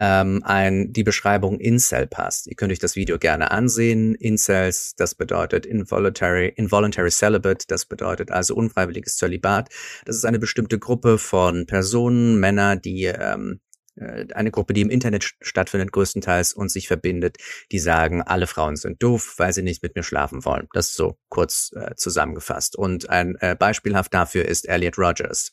[0.00, 2.46] ähm, ein, die Beschreibung Incel passt.
[2.46, 4.14] Ihr könnt euch das Video gerne ansehen.
[4.16, 9.68] Incels, das bedeutet involuntary, involuntary celibate, das bedeutet also unfreiwilliges Zölibat.
[10.04, 13.61] Das ist eine bestimmte Gruppe von Personen, Männer, die ähm, äh,
[13.96, 17.36] eine Gruppe, die im Internet stattfindet größtenteils und sich verbindet,
[17.70, 20.68] die sagen, alle Frauen sind doof, weil sie nicht mit mir schlafen wollen.
[20.72, 22.76] Das ist so kurz äh, zusammengefasst.
[22.76, 25.52] Und ein äh, beispielhaft dafür ist Elliot Rogers.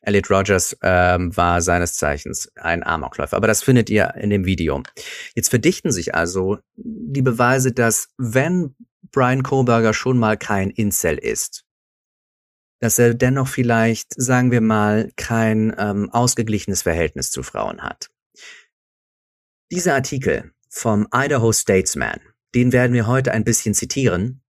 [0.00, 4.82] Elliot Rogers ähm, war seines Zeichens ein Amokläufer, aber das findet ihr in dem Video.
[5.34, 8.76] Jetzt verdichten sich also die Beweise, dass wenn
[9.10, 11.64] Brian Kohlberger schon mal kein Incel ist,
[12.82, 18.10] dass er dennoch vielleicht, sagen wir mal, kein ähm, ausgeglichenes Verhältnis zu Frauen hat.
[19.70, 22.18] Dieser Artikel vom Idaho Statesman,
[22.56, 24.42] den werden wir heute ein bisschen zitieren.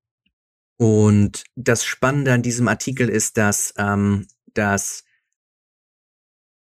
[0.77, 5.03] Und das Spannende an diesem Artikel ist, dass, ähm, dass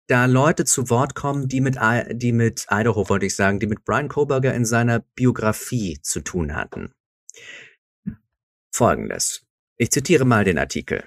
[0.08, 1.78] da Leute zu Wort kommen, die mit,
[2.12, 6.54] die mit Idaho, wollte ich sagen, die mit Brian Koberger in seiner Biografie zu tun
[6.54, 6.92] hatten.
[8.74, 9.46] Folgendes.
[9.78, 11.06] Ich zitiere mal den Artikel.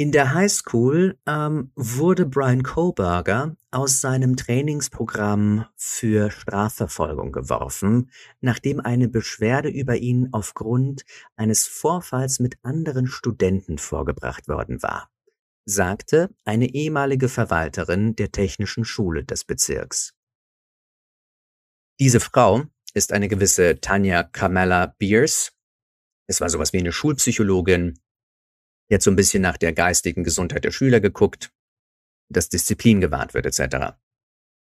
[0.00, 9.08] In der Highschool ähm, wurde Brian Koberger aus seinem Trainingsprogramm für Strafverfolgung geworfen, nachdem eine
[9.08, 15.10] Beschwerde über ihn aufgrund eines Vorfalls mit anderen Studenten vorgebracht worden war,
[15.64, 20.14] sagte eine ehemalige Verwalterin der Technischen Schule des Bezirks.
[21.98, 25.50] Diese Frau ist eine gewisse Tanja Carmella Beers.
[26.28, 27.98] Es war sowas wie eine Schulpsychologin,
[28.88, 31.50] jetzt so ein bisschen nach der geistigen Gesundheit der Schüler geguckt,
[32.28, 33.96] dass Disziplin gewahrt wird etc.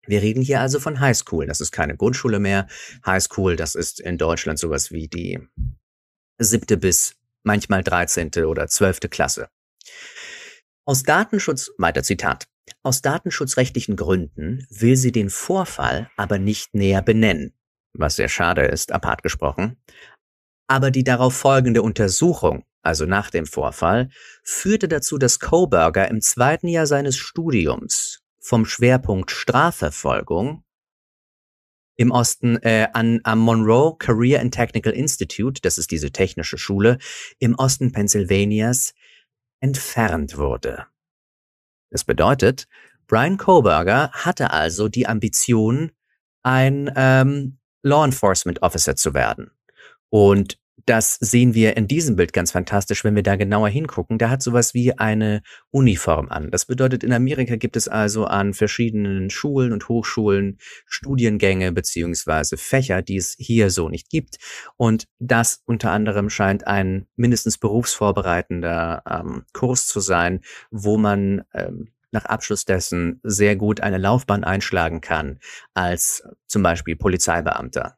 [0.05, 1.45] Wir reden hier also von Highschool.
[1.45, 2.67] Das ist keine Grundschule mehr.
[3.05, 5.39] Highschool, das ist in Deutschland sowas wie die
[6.39, 9.49] siebte bis manchmal dreizehnte oder zwölfte Klasse.
[10.85, 12.47] Aus Datenschutz, weiter Zitat,
[12.81, 17.53] aus datenschutzrechtlichen Gründen will sie den Vorfall aber nicht näher benennen,
[17.93, 19.77] was sehr schade ist, apart gesprochen.
[20.67, 24.09] Aber die darauf folgende Untersuchung also nach dem Vorfall,
[24.43, 30.63] führte dazu, dass Koberger im zweiten Jahr seines Studiums vom Schwerpunkt Strafverfolgung
[31.95, 36.97] im Osten äh, an, am Monroe Career and Technical Institute, das ist diese technische Schule,
[37.39, 38.93] im Osten Pennsylvanias,
[39.59, 40.87] entfernt wurde.
[41.89, 42.67] Das bedeutet,
[43.07, 45.91] Brian Koberger hatte also die Ambition,
[46.41, 49.51] ein ähm, Law Enforcement Officer zu werden.
[50.09, 54.17] Und das sehen wir in diesem Bild ganz fantastisch, wenn wir da genauer hingucken.
[54.17, 56.51] Der hat sowas wie eine Uniform an.
[56.51, 63.01] Das bedeutet, in Amerika gibt es also an verschiedenen Schulen und Hochschulen Studiengänge beziehungsweise Fächer,
[63.01, 64.37] die es hier so nicht gibt.
[64.75, 71.89] Und das unter anderem scheint ein mindestens berufsvorbereitender ähm, Kurs zu sein, wo man ähm,
[72.11, 75.39] nach Abschluss dessen sehr gut eine Laufbahn einschlagen kann
[75.73, 77.97] als zum Beispiel Polizeibeamter.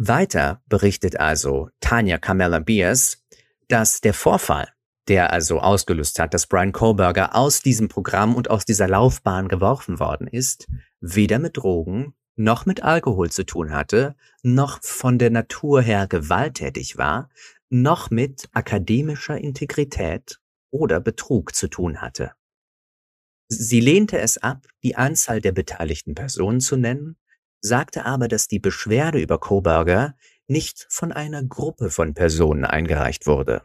[0.00, 3.24] Weiter berichtet also Tanja Carmela Beers,
[3.66, 4.68] dass der Vorfall,
[5.08, 9.98] der also ausgelöst hat, dass Brian Kohlberger aus diesem Programm und aus dieser Laufbahn geworfen
[9.98, 10.68] worden ist,
[11.00, 16.96] weder mit Drogen noch mit Alkohol zu tun hatte, noch von der Natur her gewalttätig
[16.96, 17.28] war,
[17.68, 20.38] noch mit akademischer Integrität
[20.70, 22.30] oder Betrug zu tun hatte.
[23.48, 27.16] Sie lehnte es ab, die Anzahl der beteiligten Personen zu nennen
[27.60, 30.16] sagte aber, dass die Beschwerde über Koberger
[30.46, 33.62] nicht von einer Gruppe von Personen eingereicht wurde.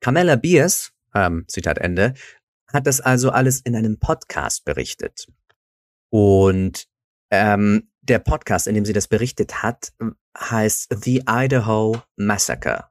[0.00, 2.14] Carmella Beers, ähm, Zitat Ende,
[2.72, 5.26] hat das also alles in einem Podcast berichtet.
[6.10, 6.86] Und
[7.30, 9.92] ähm, der Podcast, in dem sie das berichtet hat,
[10.38, 12.88] heißt The Idaho Massacre.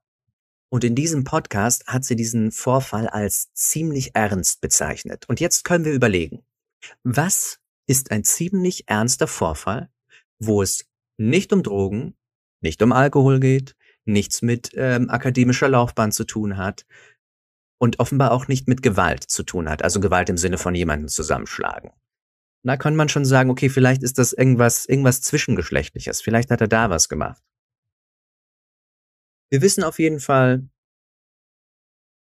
[0.69, 5.25] Und in diesem Podcast hat sie diesen Vorfall als ziemlich ernst bezeichnet.
[5.29, 6.45] Und jetzt können wir überlegen,
[7.03, 9.89] was ist ein ziemlich ernster Vorfall,
[10.39, 10.85] wo es
[11.17, 12.15] nicht um Drogen,
[12.61, 16.85] nicht um Alkohol geht, nichts mit ähm, akademischer Laufbahn zu tun hat
[17.79, 21.07] und offenbar auch nicht mit Gewalt zu tun hat, also Gewalt im Sinne von jemanden
[21.07, 21.91] zusammenschlagen.
[22.63, 26.67] Da kann man schon sagen, okay, vielleicht ist das irgendwas, irgendwas zwischengeschlechtliches, vielleicht hat er
[26.67, 27.41] da was gemacht.
[29.49, 30.67] Wir wissen auf jeden Fall,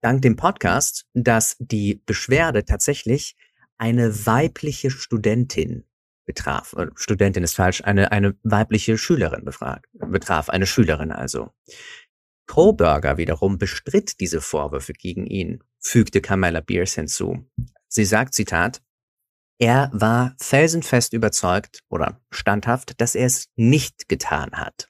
[0.01, 3.35] dank dem Podcast, dass die Beschwerde tatsächlich
[3.77, 5.85] eine weibliche Studentin
[6.25, 6.73] betraf.
[6.73, 11.51] Äh, Studentin ist falsch, eine, eine weibliche Schülerin befragt, betraf, eine Schülerin also.
[12.47, 17.49] Koberger wiederum bestritt diese Vorwürfe gegen ihn, fügte Carmela Beers hinzu.
[17.87, 18.81] Sie sagt, Zitat,
[19.59, 24.89] er war felsenfest überzeugt oder standhaft, dass er es nicht getan hat,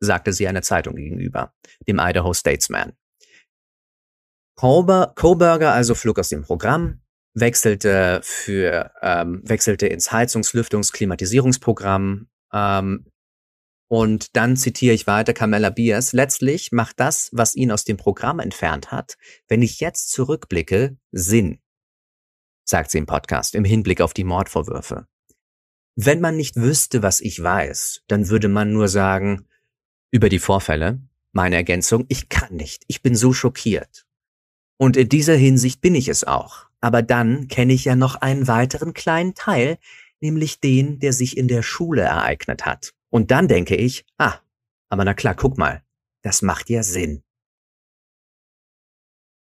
[0.00, 1.52] sagte sie einer Zeitung gegenüber,
[1.86, 2.92] dem Idaho Statesman.
[4.56, 7.02] Koberger also flog aus dem Programm,
[7.36, 12.28] wechselte für ähm, wechselte ins Heizungs-, Lüftungs-, Klimatisierungsprogramm.
[12.52, 13.06] Ähm,
[13.88, 16.12] und dann zitiere ich weiter Carmella Bias.
[16.12, 21.60] Letztlich macht das, was ihn aus dem Programm entfernt hat, wenn ich jetzt zurückblicke, Sinn,
[22.64, 25.06] sagt sie im Podcast im Hinblick auf die Mordvorwürfe.
[25.94, 29.46] Wenn man nicht wüsste, was ich weiß, dann würde man nur sagen,
[30.10, 31.00] über die Vorfälle,
[31.32, 34.06] meine Ergänzung, ich kann nicht, ich bin so schockiert.
[34.78, 36.66] Und in dieser Hinsicht bin ich es auch.
[36.86, 39.78] Aber dann kenne ich ja noch einen weiteren kleinen Teil,
[40.20, 42.94] nämlich den, der sich in der Schule ereignet hat.
[43.10, 44.34] Und dann denke ich, ah,
[44.88, 45.82] aber na klar, guck mal,
[46.22, 47.24] das macht ja Sinn.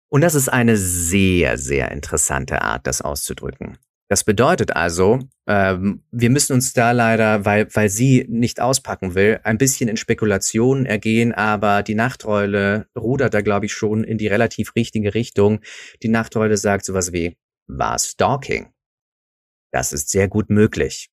[0.09, 3.77] Und das ist eine sehr, sehr interessante Art, das auszudrücken.
[4.09, 9.41] Das bedeutet also, ähm, wir müssen uns da leider, weil, weil sie nicht auspacken will,
[9.43, 14.29] ein bisschen in Spekulationen ergehen, aber die Nachteule rudert da, glaube ich, schon in die
[14.29, 15.61] relativ richtige Richtung.
[16.05, 18.73] Die Nachteule sagt sowas wie, war Stalking?
[19.73, 21.11] Das ist sehr gut möglich.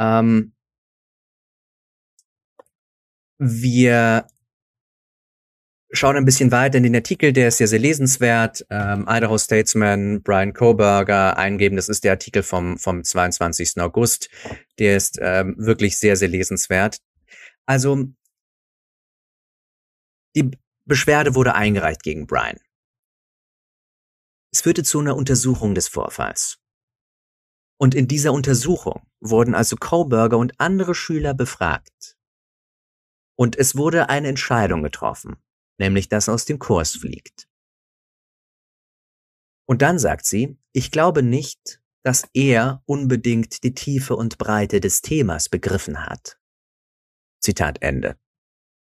[0.00, 0.52] Ähm,
[3.38, 4.26] wir
[5.92, 8.66] schauen ein bisschen weiter in den Artikel, der ist sehr, sehr lesenswert.
[8.70, 13.78] Ähm, Idaho Statesman, Brian Koberger eingeben, das ist der Artikel vom, vom 22.
[13.80, 14.30] August.
[14.78, 16.98] Der ist ähm, wirklich sehr, sehr lesenswert.
[17.66, 18.06] Also,
[20.34, 20.50] die
[20.86, 22.58] Beschwerde wurde eingereicht gegen Brian.
[24.50, 26.58] Es führte zu einer Untersuchung des Vorfalls.
[27.78, 32.16] Und in dieser Untersuchung wurden also Koberger und andere Schüler befragt.
[33.36, 35.36] Und es wurde eine Entscheidung getroffen
[35.78, 37.48] nämlich das aus dem Kurs fliegt.
[39.66, 45.02] Und dann sagt sie, ich glaube nicht, dass er unbedingt die Tiefe und Breite des
[45.02, 46.38] Themas begriffen hat.
[47.40, 48.18] Zitat Ende.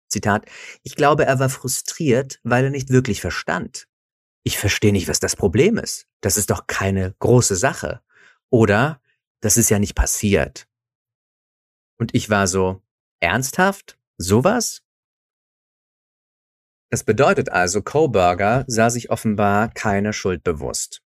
[0.08, 0.46] Zitat,
[0.82, 3.88] ich glaube, er war frustriert, weil er nicht wirklich verstand.
[4.42, 6.06] Ich verstehe nicht, was das Problem ist.
[6.20, 8.02] Das ist doch keine große Sache.
[8.48, 9.00] Oder,
[9.40, 10.66] das ist ja nicht passiert.
[11.98, 12.82] Und ich war so,
[13.20, 13.98] ernsthaft?
[14.16, 14.82] Sowas?
[16.90, 21.02] Das bedeutet also, Koberger sah sich offenbar keine Schuld bewusst.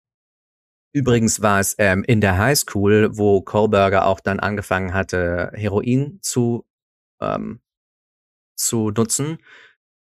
[0.94, 6.66] Übrigens war es ähm, in der Highschool, wo Kohlberger auch dann angefangen hatte, Heroin zu,
[7.22, 7.62] ähm,
[8.56, 9.38] zu nutzen.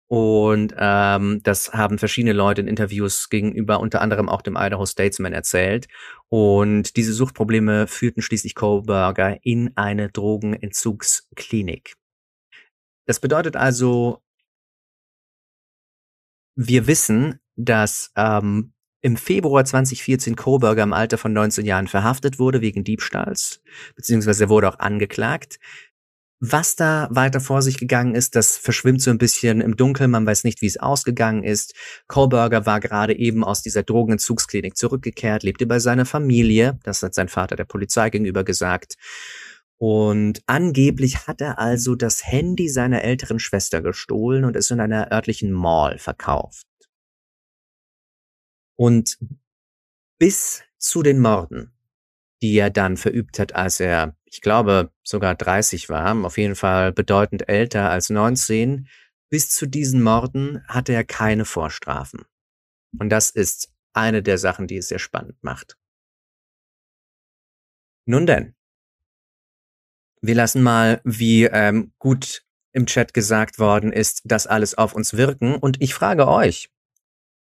[0.09, 5.33] Und ähm, das haben verschiedene Leute in Interviews gegenüber unter anderem auch dem Idaho Statesman
[5.33, 5.89] erzählt.
[6.29, 11.95] Und diese Suchtprobleme führten schließlich Kohlberger in eine Drogenentzugsklinik.
[13.07, 14.20] Das bedeutet also,
[16.55, 22.61] wir wissen, dass ähm, im Februar 2014 Koberger im Alter von 19 Jahren verhaftet wurde
[22.61, 23.61] wegen Diebstahls,
[23.96, 25.59] beziehungsweise er wurde auch angeklagt.
[26.44, 30.11] Was da weiter vor sich gegangen ist, das verschwimmt so ein bisschen im Dunkeln.
[30.11, 31.74] Man weiß nicht, wie es ausgegangen ist.
[32.09, 36.80] Kohlberger war gerade eben aus dieser Drogenentzugsklinik zurückgekehrt, lebte bei seiner Familie.
[36.82, 38.94] Das hat sein Vater der Polizei gegenüber gesagt.
[39.83, 45.11] Und angeblich hat er also das Handy seiner älteren Schwester gestohlen und es in einer
[45.11, 46.68] örtlichen Mall verkauft.
[48.78, 49.18] Und
[50.20, 51.72] bis zu den Morden,
[52.43, 56.93] die er dann verübt hat, als er ich glaube, sogar 30 war, auf jeden Fall
[56.93, 58.87] bedeutend älter als 19,
[59.30, 62.24] bis zu diesen Morden hatte er keine Vorstrafen.
[63.01, 65.76] Und das ist eine der Sachen, die es sehr spannend macht.
[68.07, 68.55] Nun denn,
[70.23, 75.14] wir lassen mal, wie ähm, gut im Chat gesagt worden ist, das alles auf uns
[75.14, 75.57] wirken.
[75.57, 76.70] Und ich frage euch,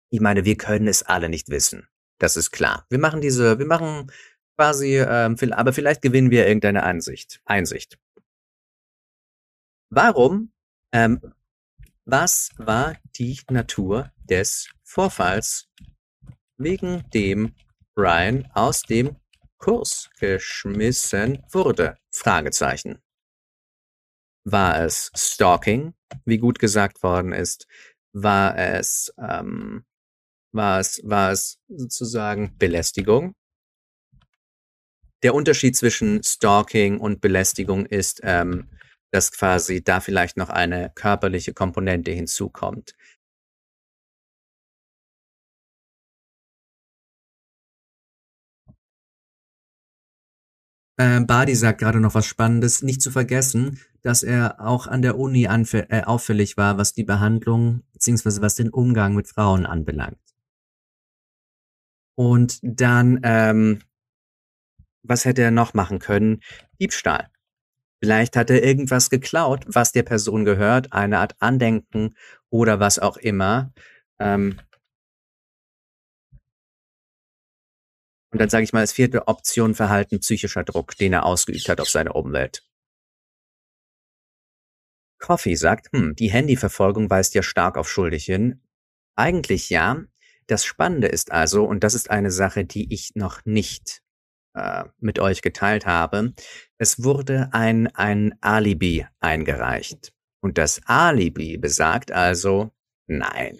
[0.09, 1.87] ich meine, wir können es alle nicht wissen.
[2.19, 2.85] Das ist klar.
[2.89, 4.11] Wir machen diese, wir machen
[4.57, 7.99] quasi, ähm, aber vielleicht gewinnen wir irgendeine Ansicht, Einsicht.
[9.89, 10.51] Warum,
[10.91, 11.19] ähm,
[12.05, 15.69] was war die Natur des Vorfalls,
[16.57, 17.55] wegen dem
[17.95, 19.17] Brian aus dem
[19.63, 21.97] Kurs geschmissen wurde?
[22.11, 23.01] Fragezeichen.
[24.43, 25.93] War es Stalking,
[26.25, 27.65] wie gut gesagt worden ist?
[28.11, 29.85] War es, ähm,
[30.51, 33.35] war es, war es sozusagen Belästigung?
[35.23, 38.69] der Unterschied zwischen Stalking und Belästigung ist, ähm,
[39.11, 42.93] dass quasi da vielleicht noch eine körperliche Komponente hinzukommt.
[50.97, 52.83] Äh, Badi sagt gerade noch was Spannendes.
[52.83, 57.81] Nicht zu vergessen, dass er auch an der Uni äh, auffällig war, was die Behandlung
[57.93, 58.41] bzw.
[58.41, 60.19] was den Umgang mit Frauen anbelangt.
[62.15, 63.79] Und dann ähm,
[65.03, 66.41] was hätte er noch machen können?
[66.79, 67.29] Diebstahl.
[68.01, 72.15] Vielleicht hat er irgendwas geklaut, was der Person gehört, eine Art Andenken
[72.49, 73.71] oder was auch immer.
[74.19, 74.57] Ähm
[78.33, 81.79] und dann sage ich mal als vierte Option Verhalten psychischer Druck, den er ausgeübt hat
[81.79, 82.63] auf seine Umwelt.
[85.19, 88.59] Coffee sagt, hm, die Handyverfolgung weist ja stark auf schuldig hin.
[89.15, 90.03] Eigentlich ja.
[90.47, 94.01] Das Spannende ist also, und das ist eine Sache, die ich noch nicht
[94.55, 96.33] äh, mit euch geteilt habe.
[96.79, 100.11] Es wurde ein, ein Alibi eingereicht.
[100.41, 102.71] Und das Alibi besagt also,
[103.05, 103.59] nein,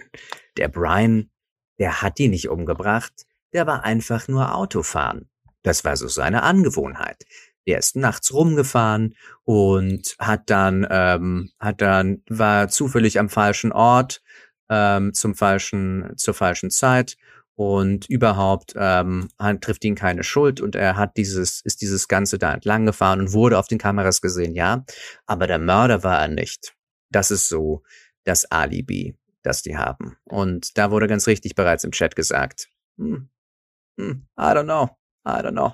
[0.58, 1.30] der Brian,
[1.78, 5.30] der hat die nicht umgebracht, der war einfach nur Autofahren.
[5.64, 7.24] Das war so seine Angewohnheit.
[7.66, 14.22] Der ist nachts rumgefahren und hat dann, ähm, hat dann, war zufällig am falschen Ort,
[14.70, 17.16] ähm, zum falschen, zur falschen Zeit
[17.56, 19.30] und überhaupt ähm,
[19.62, 23.34] trifft ihn keine Schuld und er hat dieses, ist dieses Ganze da entlang gefahren und
[23.34, 24.84] wurde auf den Kameras gesehen, ja.
[25.26, 26.74] Aber der Mörder war er nicht.
[27.12, 27.84] Das ist so
[28.24, 30.18] das Alibi, das die haben.
[30.26, 32.70] Und da wurde ganz richtig bereits im Chat gesagt.
[32.98, 33.30] Hm,
[33.98, 34.90] hm, I don't know.
[35.26, 35.74] I don't know.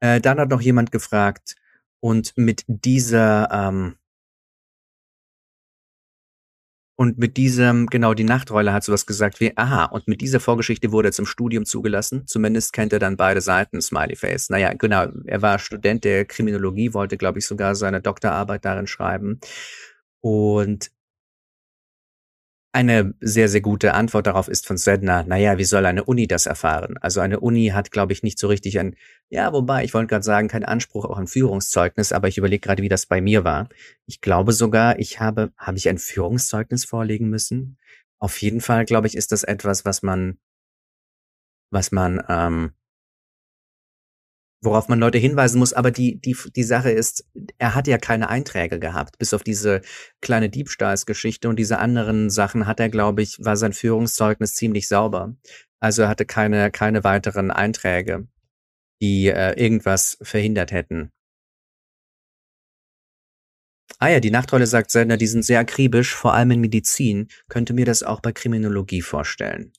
[0.00, 1.56] Äh, dann hat noch jemand gefragt,
[2.00, 3.96] und mit dieser ähm,
[6.96, 10.90] und mit diesem, genau, die Nachtrolle hat sowas gesagt wie, aha, und mit dieser Vorgeschichte
[10.90, 12.26] wurde er zum Studium zugelassen.
[12.26, 14.50] Zumindest kennt er dann beide Seiten, Smiley Face.
[14.50, 19.38] Naja, genau, er war Student der Kriminologie, wollte, glaube ich, sogar seine Doktorarbeit darin schreiben.
[20.20, 20.90] Und
[22.72, 26.46] eine sehr, sehr gute Antwort darauf ist von Sedna, naja, wie soll eine Uni das
[26.46, 26.96] erfahren?
[27.00, 28.94] Also eine Uni hat, glaube ich, nicht so richtig ein,
[29.30, 32.82] ja, wobei, ich wollte gerade sagen, kein Anspruch auf ein Führungszeugnis, aber ich überlege gerade,
[32.82, 33.68] wie das bei mir war.
[34.06, 37.78] Ich glaube sogar, ich habe, habe ich ein Führungszeugnis vorlegen müssen?
[38.18, 40.38] Auf jeden Fall, glaube ich, ist das etwas, was man,
[41.70, 42.72] was man ähm,
[44.60, 45.72] worauf man Leute hinweisen muss.
[45.72, 47.24] Aber die, die, die Sache ist,
[47.58, 49.18] er hat ja keine Einträge gehabt.
[49.18, 49.82] Bis auf diese
[50.20, 55.36] kleine Diebstahlsgeschichte und diese anderen Sachen hat er, glaube ich, war sein Führungszeugnis ziemlich sauber.
[55.80, 58.26] Also er hatte keine, keine weiteren Einträge,
[59.00, 61.12] die äh, irgendwas verhindert hätten.
[64.00, 67.28] Ah ja, die Nachtrolle sagt Sender, die sind sehr akribisch, vor allem in Medizin.
[67.48, 69.72] Könnte mir das auch bei Kriminologie vorstellen.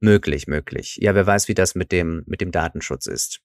[0.00, 0.98] Möglich, möglich.
[1.02, 3.40] Ja, wer weiß, wie das mit dem, mit dem Datenschutz ist.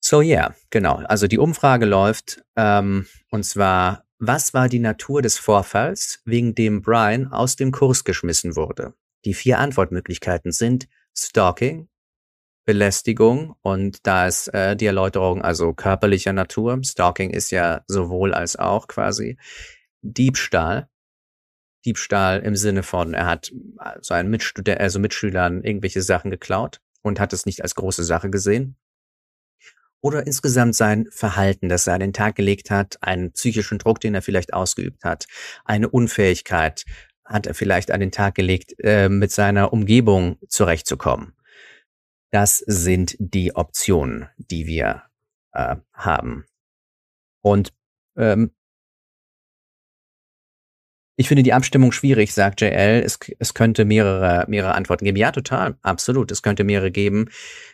[0.00, 0.96] So yeah, genau.
[0.96, 6.82] Also die Umfrage läuft ähm, und zwar, was war die Natur des Vorfalls, wegen dem
[6.82, 8.94] Brian aus dem Kurs geschmissen wurde?
[9.24, 11.88] Die vier Antwortmöglichkeiten sind Stalking,
[12.64, 16.80] Belästigung und da ist äh, die Erläuterung also körperlicher Natur.
[16.82, 19.38] Stalking ist ja sowohl als auch quasi
[20.02, 20.88] Diebstahl.
[21.84, 23.52] Diebstahl im Sinne von, er hat
[24.02, 28.28] so einen Mitstudent, also Mitschülern irgendwelche Sachen geklaut und hat es nicht als große Sache
[28.28, 28.76] gesehen.
[30.02, 34.14] Oder insgesamt sein Verhalten, das er an den Tag gelegt hat, einen psychischen Druck, den
[34.14, 35.26] er vielleicht ausgeübt hat,
[35.64, 36.84] eine Unfähigkeit
[37.24, 41.34] hat er vielleicht an den Tag gelegt, äh, mit seiner Umgebung zurechtzukommen.
[42.32, 45.04] Das sind die Optionen, die wir
[45.52, 46.44] äh, haben.
[47.42, 47.72] Und
[48.16, 48.52] ähm,
[51.20, 53.02] ich finde die Abstimmung schwierig, sagt JL.
[53.04, 55.18] Es, es könnte mehrere, mehrere Antworten geben.
[55.18, 56.30] Ja, total, absolut.
[56.32, 57.28] Es könnte mehrere geben.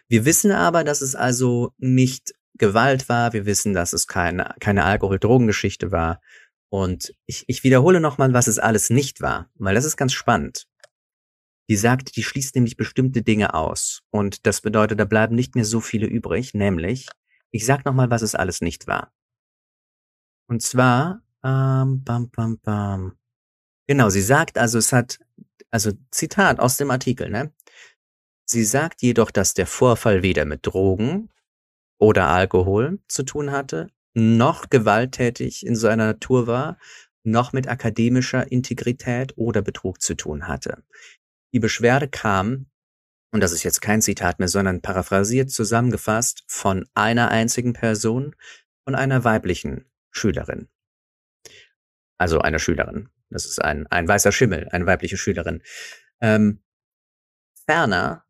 [0.09, 3.33] Wir wissen aber, dass es also nicht Gewalt war.
[3.35, 6.21] Wir wissen, dass es keine, keine Alkohol-Drogengeschichte war.
[6.71, 10.67] Und ich, ich wiederhole nochmal, was es alles nicht war, weil das ist ganz spannend.
[11.71, 14.03] Die sagt, die schließt nämlich bestimmte Dinge aus.
[14.11, 17.07] Und das bedeutet, da bleiben nicht mehr so viele übrig, nämlich,
[17.53, 19.13] ich sag nochmal, was es alles nicht war.
[20.49, 23.17] Und zwar, ähm, bam, bam, bam.
[23.87, 25.19] Genau, sie sagt also, es hat,
[25.71, 27.53] also Zitat aus dem Artikel, ne?
[28.45, 31.31] Sie sagt jedoch, dass der Vorfall weder mit Drogen
[31.99, 36.79] oder Alkohol zu tun hatte, noch gewalttätig in seiner Natur war,
[37.25, 40.85] noch mit akademischer Integrität oder Betrug zu tun hatte.
[41.53, 42.67] Die Beschwerde kam,
[43.33, 48.37] und das ist jetzt kein Zitat mehr, sondern paraphrasiert zusammengefasst, von einer einzigen Person,
[48.85, 50.69] von einer weiblichen Schülerin.
[52.19, 53.11] Also einer Schülerin.
[53.31, 55.63] Das ist ein, ein weißer Schimmel, eine weibliche Schülerin.
[56.21, 56.63] Ähm,
[57.67, 58.25] ferner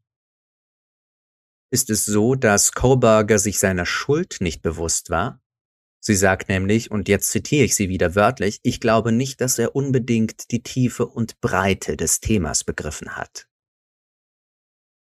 [1.70, 5.42] ist es so, dass Kohlberger sich seiner Schuld nicht bewusst war.
[6.00, 9.74] Sie sagt nämlich, und jetzt zitiere ich sie wieder wörtlich, ich glaube nicht, dass er
[9.74, 13.48] unbedingt die Tiefe und Breite des Themas begriffen hat.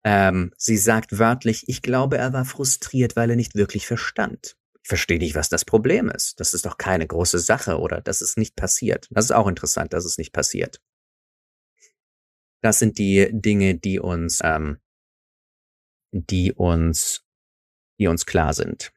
[0.05, 4.57] Ähm, sie sagt wörtlich, ich glaube, er war frustriert, weil er nicht wirklich verstand.
[4.83, 6.41] Ich verstehe nicht, was das Problem ist.
[6.41, 9.09] Das ist doch keine große Sache oder das ist nicht passiert.
[9.11, 10.81] Das ist auch interessant, dass es nicht passiert.
[12.63, 14.81] Das sind die Dinge, die uns, ähm,
[16.13, 17.25] die uns,
[17.99, 18.93] die uns klar sind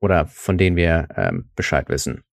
[0.00, 2.24] oder von denen wir ähm, Bescheid wissen.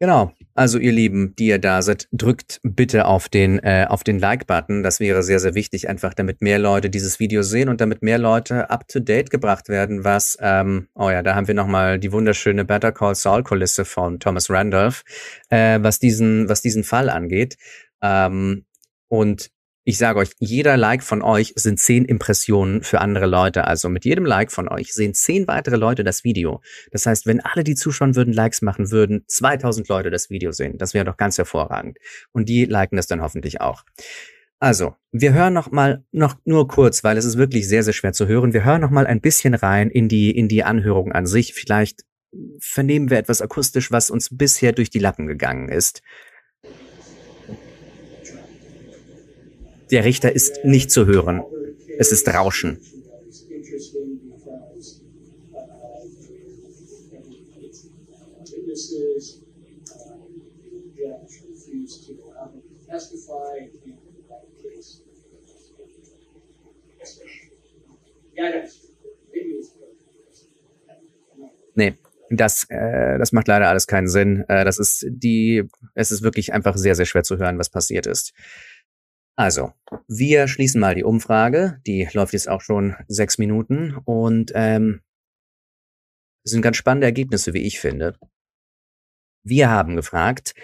[0.00, 0.34] Genau.
[0.60, 4.82] Also ihr Lieben, die ihr da seid, drückt bitte auf den äh, auf den Like-Button.
[4.82, 8.18] Das wäre sehr sehr wichtig, einfach damit mehr Leute dieses Video sehen und damit mehr
[8.18, 10.04] Leute up to date gebracht werden.
[10.04, 13.86] Was ähm, oh ja, da haben wir noch mal die wunderschöne Better Call Saul Kulisse
[13.86, 15.02] von Thomas Randolph,
[15.48, 17.56] äh, was diesen was diesen Fall angeht.
[18.02, 18.66] Ähm,
[19.08, 19.50] und
[19.90, 23.66] ich sage euch, jeder Like von euch sind zehn Impressionen für andere Leute.
[23.66, 26.62] Also mit jedem Like von euch sehen zehn weitere Leute das Video.
[26.92, 30.78] Das heißt, wenn alle, die zuschauen würden, Likes machen würden, 2000 Leute das Video sehen.
[30.78, 31.98] Das wäre doch ganz hervorragend.
[32.30, 33.82] Und die liken das dann hoffentlich auch.
[34.60, 38.12] Also, wir hören noch mal noch nur kurz, weil es ist wirklich sehr sehr schwer
[38.12, 38.52] zu hören.
[38.52, 41.52] Wir hören noch mal ein bisschen rein in die in die Anhörung an sich.
[41.52, 42.02] Vielleicht
[42.60, 46.00] vernehmen wir etwas akustisch, was uns bisher durch die Lappen gegangen ist.
[49.90, 51.42] Der Richter ist nicht zu hören.
[51.98, 52.78] Es ist Rauschen.
[71.74, 71.94] Nee,
[72.30, 74.44] das, äh, das macht leider alles keinen Sinn.
[74.48, 75.64] Äh, das ist die,
[75.94, 78.32] es ist wirklich einfach sehr, sehr schwer zu hören, was passiert ist.
[79.36, 79.72] Also,
[80.06, 81.80] wir schließen mal die Umfrage.
[81.86, 85.00] Die läuft jetzt auch schon sechs Minuten und ähm,
[86.44, 88.18] sind ganz spannende Ergebnisse, wie ich finde.
[89.42, 90.54] Wir haben gefragt,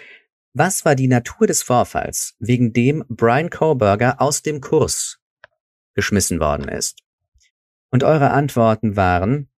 [0.53, 5.19] was war die Natur des Vorfalls, wegen dem Brian Koberger aus dem Kurs
[5.93, 6.99] geschmissen worden ist?
[7.89, 9.49] Und eure Antworten waren,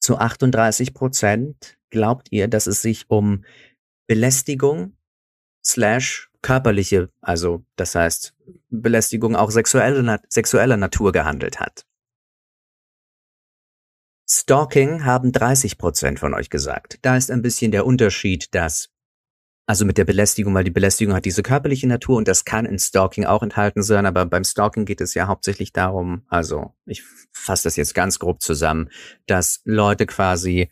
[0.00, 3.44] zu 38 Prozent glaubt ihr, dass es sich um
[4.06, 4.96] Belästigung
[5.64, 8.34] slash körperliche, also das heißt
[8.68, 11.86] Belästigung auch sexuelle, sexueller Natur gehandelt hat.
[14.28, 16.98] Stalking haben 30 Prozent von euch gesagt.
[17.02, 18.90] Da ist ein bisschen der Unterschied, dass
[19.66, 22.78] also mit der Belästigung, weil die Belästigung hat diese körperliche Natur und das kann in
[22.78, 27.64] Stalking auch enthalten sein, aber beim Stalking geht es ja hauptsächlich darum, also ich fasse
[27.64, 28.90] das jetzt ganz grob zusammen,
[29.26, 30.70] dass Leute quasi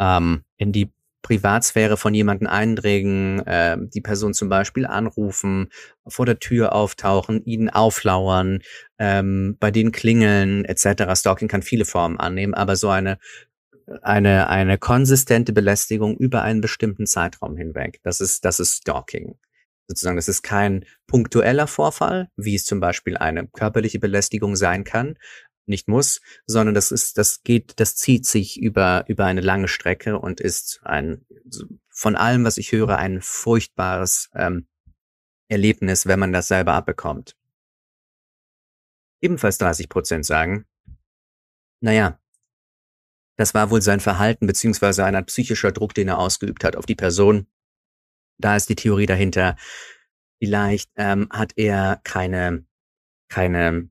[0.00, 0.92] ähm, in die
[1.26, 5.70] Privatsphäre von jemandem eindringen, äh, die Person zum Beispiel anrufen,
[6.06, 8.60] vor der Tür auftauchen, ihnen auflauern,
[9.00, 11.16] ähm, bei denen klingeln etc.
[11.16, 13.18] Stalking kann viele Formen annehmen, aber so eine
[14.02, 19.36] eine eine konsistente Belästigung über einen bestimmten Zeitraum hinweg, das ist das ist Stalking.
[19.88, 25.16] Sozusagen, das ist kein punktueller Vorfall, wie es zum Beispiel eine körperliche Belästigung sein kann,
[25.68, 30.18] nicht muss, sondern das ist, das geht, das zieht sich über, über eine lange Strecke
[30.18, 31.26] und ist ein,
[31.90, 34.66] von allem, was ich höre, ein furchtbares ähm,
[35.48, 37.36] Erlebnis, wenn man das selber abbekommt.
[39.20, 40.66] Ebenfalls 30 Prozent sagen,
[41.80, 42.18] naja,
[43.36, 46.94] das war wohl sein Verhalten beziehungsweise ein psychischer Druck, den er ausgeübt hat auf die
[46.94, 47.46] Person.
[48.38, 49.56] Da ist die Theorie dahinter.
[50.38, 52.66] Vielleicht ähm, hat er keine,
[53.28, 53.88] keine,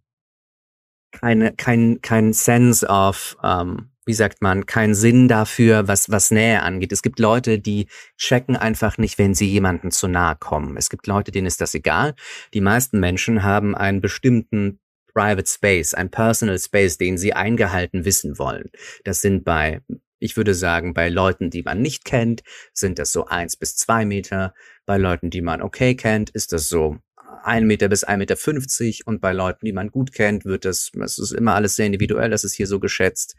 [1.19, 6.61] keine, kein, kein Sense of, ähm, wie sagt man, keinen Sinn dafür, was, was Nähe
[6.61, 6.91] angeht.
[6.91, 7.87] Es gibt Leute, die
[8.17, 10.77] checken einfach nicht, wenn sie jemanden zu nahe kommen.
[10.77, 12.13] Es gibt Leute, denen ist das egal.
[12.53, 14.79] Die meisten Menschen haben einen bestimmten
[15.13, 18.69] Private Space, ein Personal Space, den sie eingehalten wissen wollen.
[19.05, 19.81] Das sind bei,
[20.19, 22.43] ich würde sagen, bei Leuten, die man nicht kennt,
[22.73, 24.53] sind das so eins bis zwei Meter.
[24.85, 26.97] Bei Leuten, die man okay kennt, ist das so
[27.45, 30.91] ein Meter bis ein Meter fünfzig und bei Leuten, die man gut kennt, wird das,
[30.93, 33.35] das ist immer alles sehr individuell, das ist hier so geschätzt,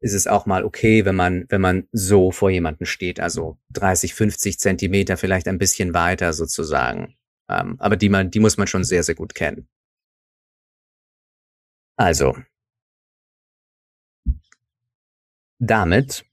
[0.00, 4.14] ist es auch mal okay, wenn man, wenn man so vor jemanden steht, also 30,
[4.14, 7.16] 50 Zentimeter, vielleicht ein bisschen weiter sozusagen.
[7.48, 9.68] Ähm, aber die man, die muss man schon sehr, sehr gut kennen.
[11.96, 12.36] Also,
[15.58, 16.24] damit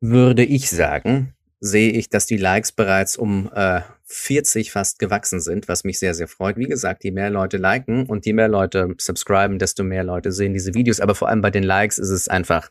[0.00, 3.82] würde ich sagen, sehe ich, dass die Likes bereits um äh,
[4.12, 6.56] 40 fast gewachsen sind, was mich sehr, sehr freut.
[6.56, 10.52] Wie gesagt, je mehr Leute liken und je mehr Leute subscriben, desto mehr Leute sehen
[10.52, 11.00] diese Videos.
[11.00, 12.68] Aber vor allem bei den Likes ist es einfach,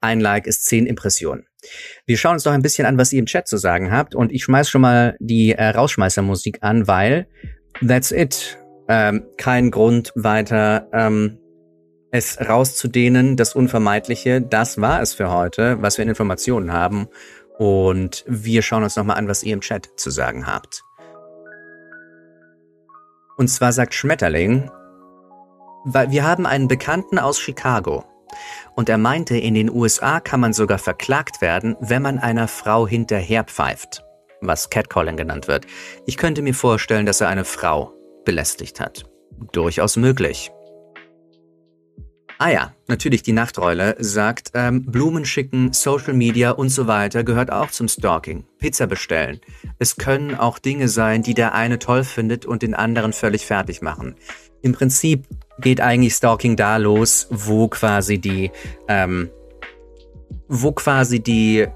[0.00, 1.46] ein Like ist zehn Impressionen.
[2.06, 4.14] Wir schauen uns doch ein bisschen an, was ihr im Chat zu sagen habt.
[4.14, 7.26] Und ich schmeiß schon mal die äh, Rausschmeißermusik an, weil
[7.86, 8.58] that's it.
[8.86, 11.38] Ähm, kein Grund weiter ähm,
[12.14, 17.08] es rauszudehnen, das Unvermeidliche, das war es für heute, was wir in Informationen haben.
[17.58, 20.82] Und wir schauen uns nochmal an, was ihr im Chat zu sagen habt.
[23.36, 24.70] Und zwar sagt Schmetterling,
[25.84, 28.04] weil wir haben einen Bekannten aus Chicago.
[28.74, 32.86] Und er meinte, in den USA kann man sogar verklagt werden, wenn man einer Frau
[32.86, 34.02] hinterherpfeift,
[34.40, 35.66] was Catcalling genannt wird.
[36.06, 37.92] Ich könnte mir vorstellen, dass er eine Frau
[38.24, 39.04] belästigt hat.
[39.52, 40.50] Durchaus möglich.
[42.38, 47.52] Ah ja, natürlich die Nachtrolle sagt, ähm, Blumen schicken, Social Media und so weiter gehört
[47.52, 48.44] auch zum Stalking.
[48.58, 49.40] Pizza bestellen.
[49.78, 53.82] Es können auch Dinge sein, die der eine toll findet und den anderen völlig fertig
[53.82, 54.16] machen.
[54.62, 55.28] Im Prinzip
[55.60, 58.50] geht eigentlich Stalking da los, wo quasi die,
[58.88, 59.30] ähm,
[60.48, 61.68] wo quasi die,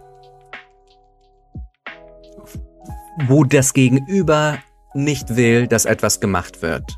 [3.26, 4.58] wo das Gegenüber
[4.94, 6.96] nicht will, dass etwas gemacht wird.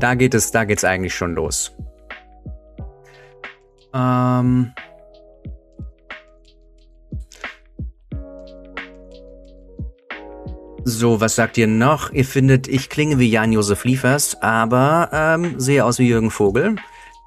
[0.00, 1.76] Da geht es, da geht's eigentlich schon los.
[3.94, 4.72] Ähm.
[10.84, 12.10] So, was sagt ihr noch?
[12.10, 16.76] Ihr findet, ich klinge wie Jan-Josef Liefers, aber ähm, sehe aus wie Jürgen Vogel.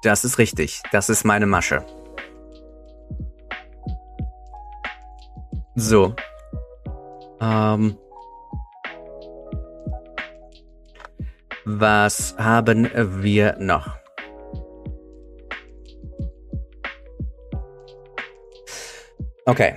[0.02, 0.82] Das ist richtig.
[0.92, 1.84] Das ist meine Masche.
[5.74, 6.14] So.
[7.40, 7.96] Ähm.
[11.64, 13.96] Was haben wir noch?
[19.46, 19.76] Okay.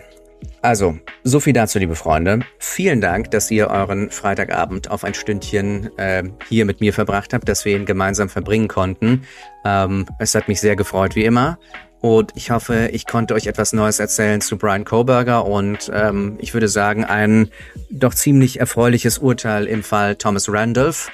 [0.62, 2.40] Also, so viel dazu, liebe Freunde.
[2.60, 7.48] Vielen Dank, dass ihr euren Freitagabend auf ein Stündchen äh, hier mit mir verbracht habt,
[7.48, 9.26] dass wir ihn gemeinsam verbringen konnten.
[9.66, 11.60] Ähm, es hat mich sehr gefreut, wie immer.
[12.02, 16.54] Und ich hoffe, ich konnte euch etwas Neues erzählen zu Brian Koberger und ähm, ich
[16.54, 17.50] würde sagen, ein
[17.92, 21.12] doch ziemlich erfreuliches Urteil im Fall Thomas Randolph.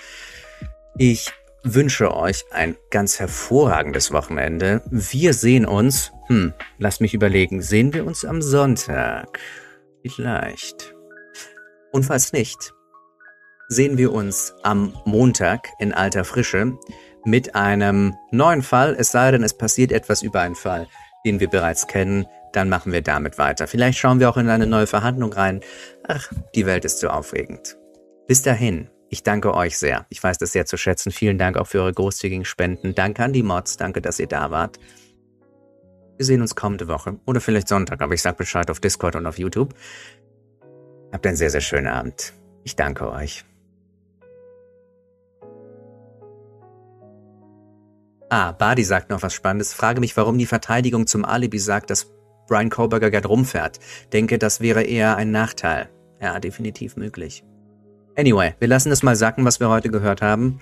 [0.98, 1.32] Ich
[1.64, 4.84] wünsche euch ein ganz hervorragendes Wochenende.
[4.92, 9.40] Wir sehen uns, hm, lasst mich überlegen, sehen wir uns am Sonntag?
[10.08, 10.94] Vielleicht.
[11.92, 12.74] Und falls nicht,
[13.70, 16.78] sehen wir uns am Montag in alter Frische
[17.26, 20.88] mit einem neuen Fall, es sei denn, es passiert etwas über einen Fall,
[21.26, 23.68] den wir bereits kennen, dann machen wir damit weiter.
[23.68, 25.62] Vielleicht schauen wir auch in eine neue Verhandlung rein.
[26.08, 27.78] Ach, die Welt ist so aufregend.
[28.28, 28.90] Bis dahin.
[29.10, 30.06] Ich danke euch sehr.
[30.10, 31.12] Ich weiß das sehr zu schätzen.
[31.12, 32.96] Vielen Dank auch für eure großzügigen Spenden.
[32.96, 33.78] Danke an die Mods.
[33.78, 34.80] Danke, dass ihr da wart.
[36.18, 39.26] Wir sehen uns kommende Woche oder vielleicht Sonntag, aber ich sag Bescheid auf Discord und
[39.26, 39.74] auf YouTube.
[41.12, 42.34] Habt einen sehr, sehr schönen Abend.
[42.64, 43.44] Ich danke euch.
[48.30, 49.74] Ah, Badi sagt noch was Spannendes.
[49.74, 52.12] Frage mich, warum die Verteidigung zum Alibi sagt, dass
[52.48, 53.80] Brian Koberger gerade rumfährt.
[54.14, 55.90] Denke, das wäre eher ein Nachteil.
[56.22, 57.44] Ja, definitiv möglich.
[58.18, 60.60] Anyway, wir lassen es mal sacken, was wir heute gehört haben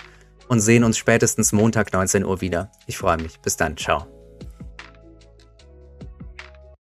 [0.47, 2.71] und sehen uns spätestens Montag 19 Uhr wieder.
[2.87, 3.39] Ich freue mich.
[3.39, 3.77] Bis dann.
[3.77, 4.22] Ciao.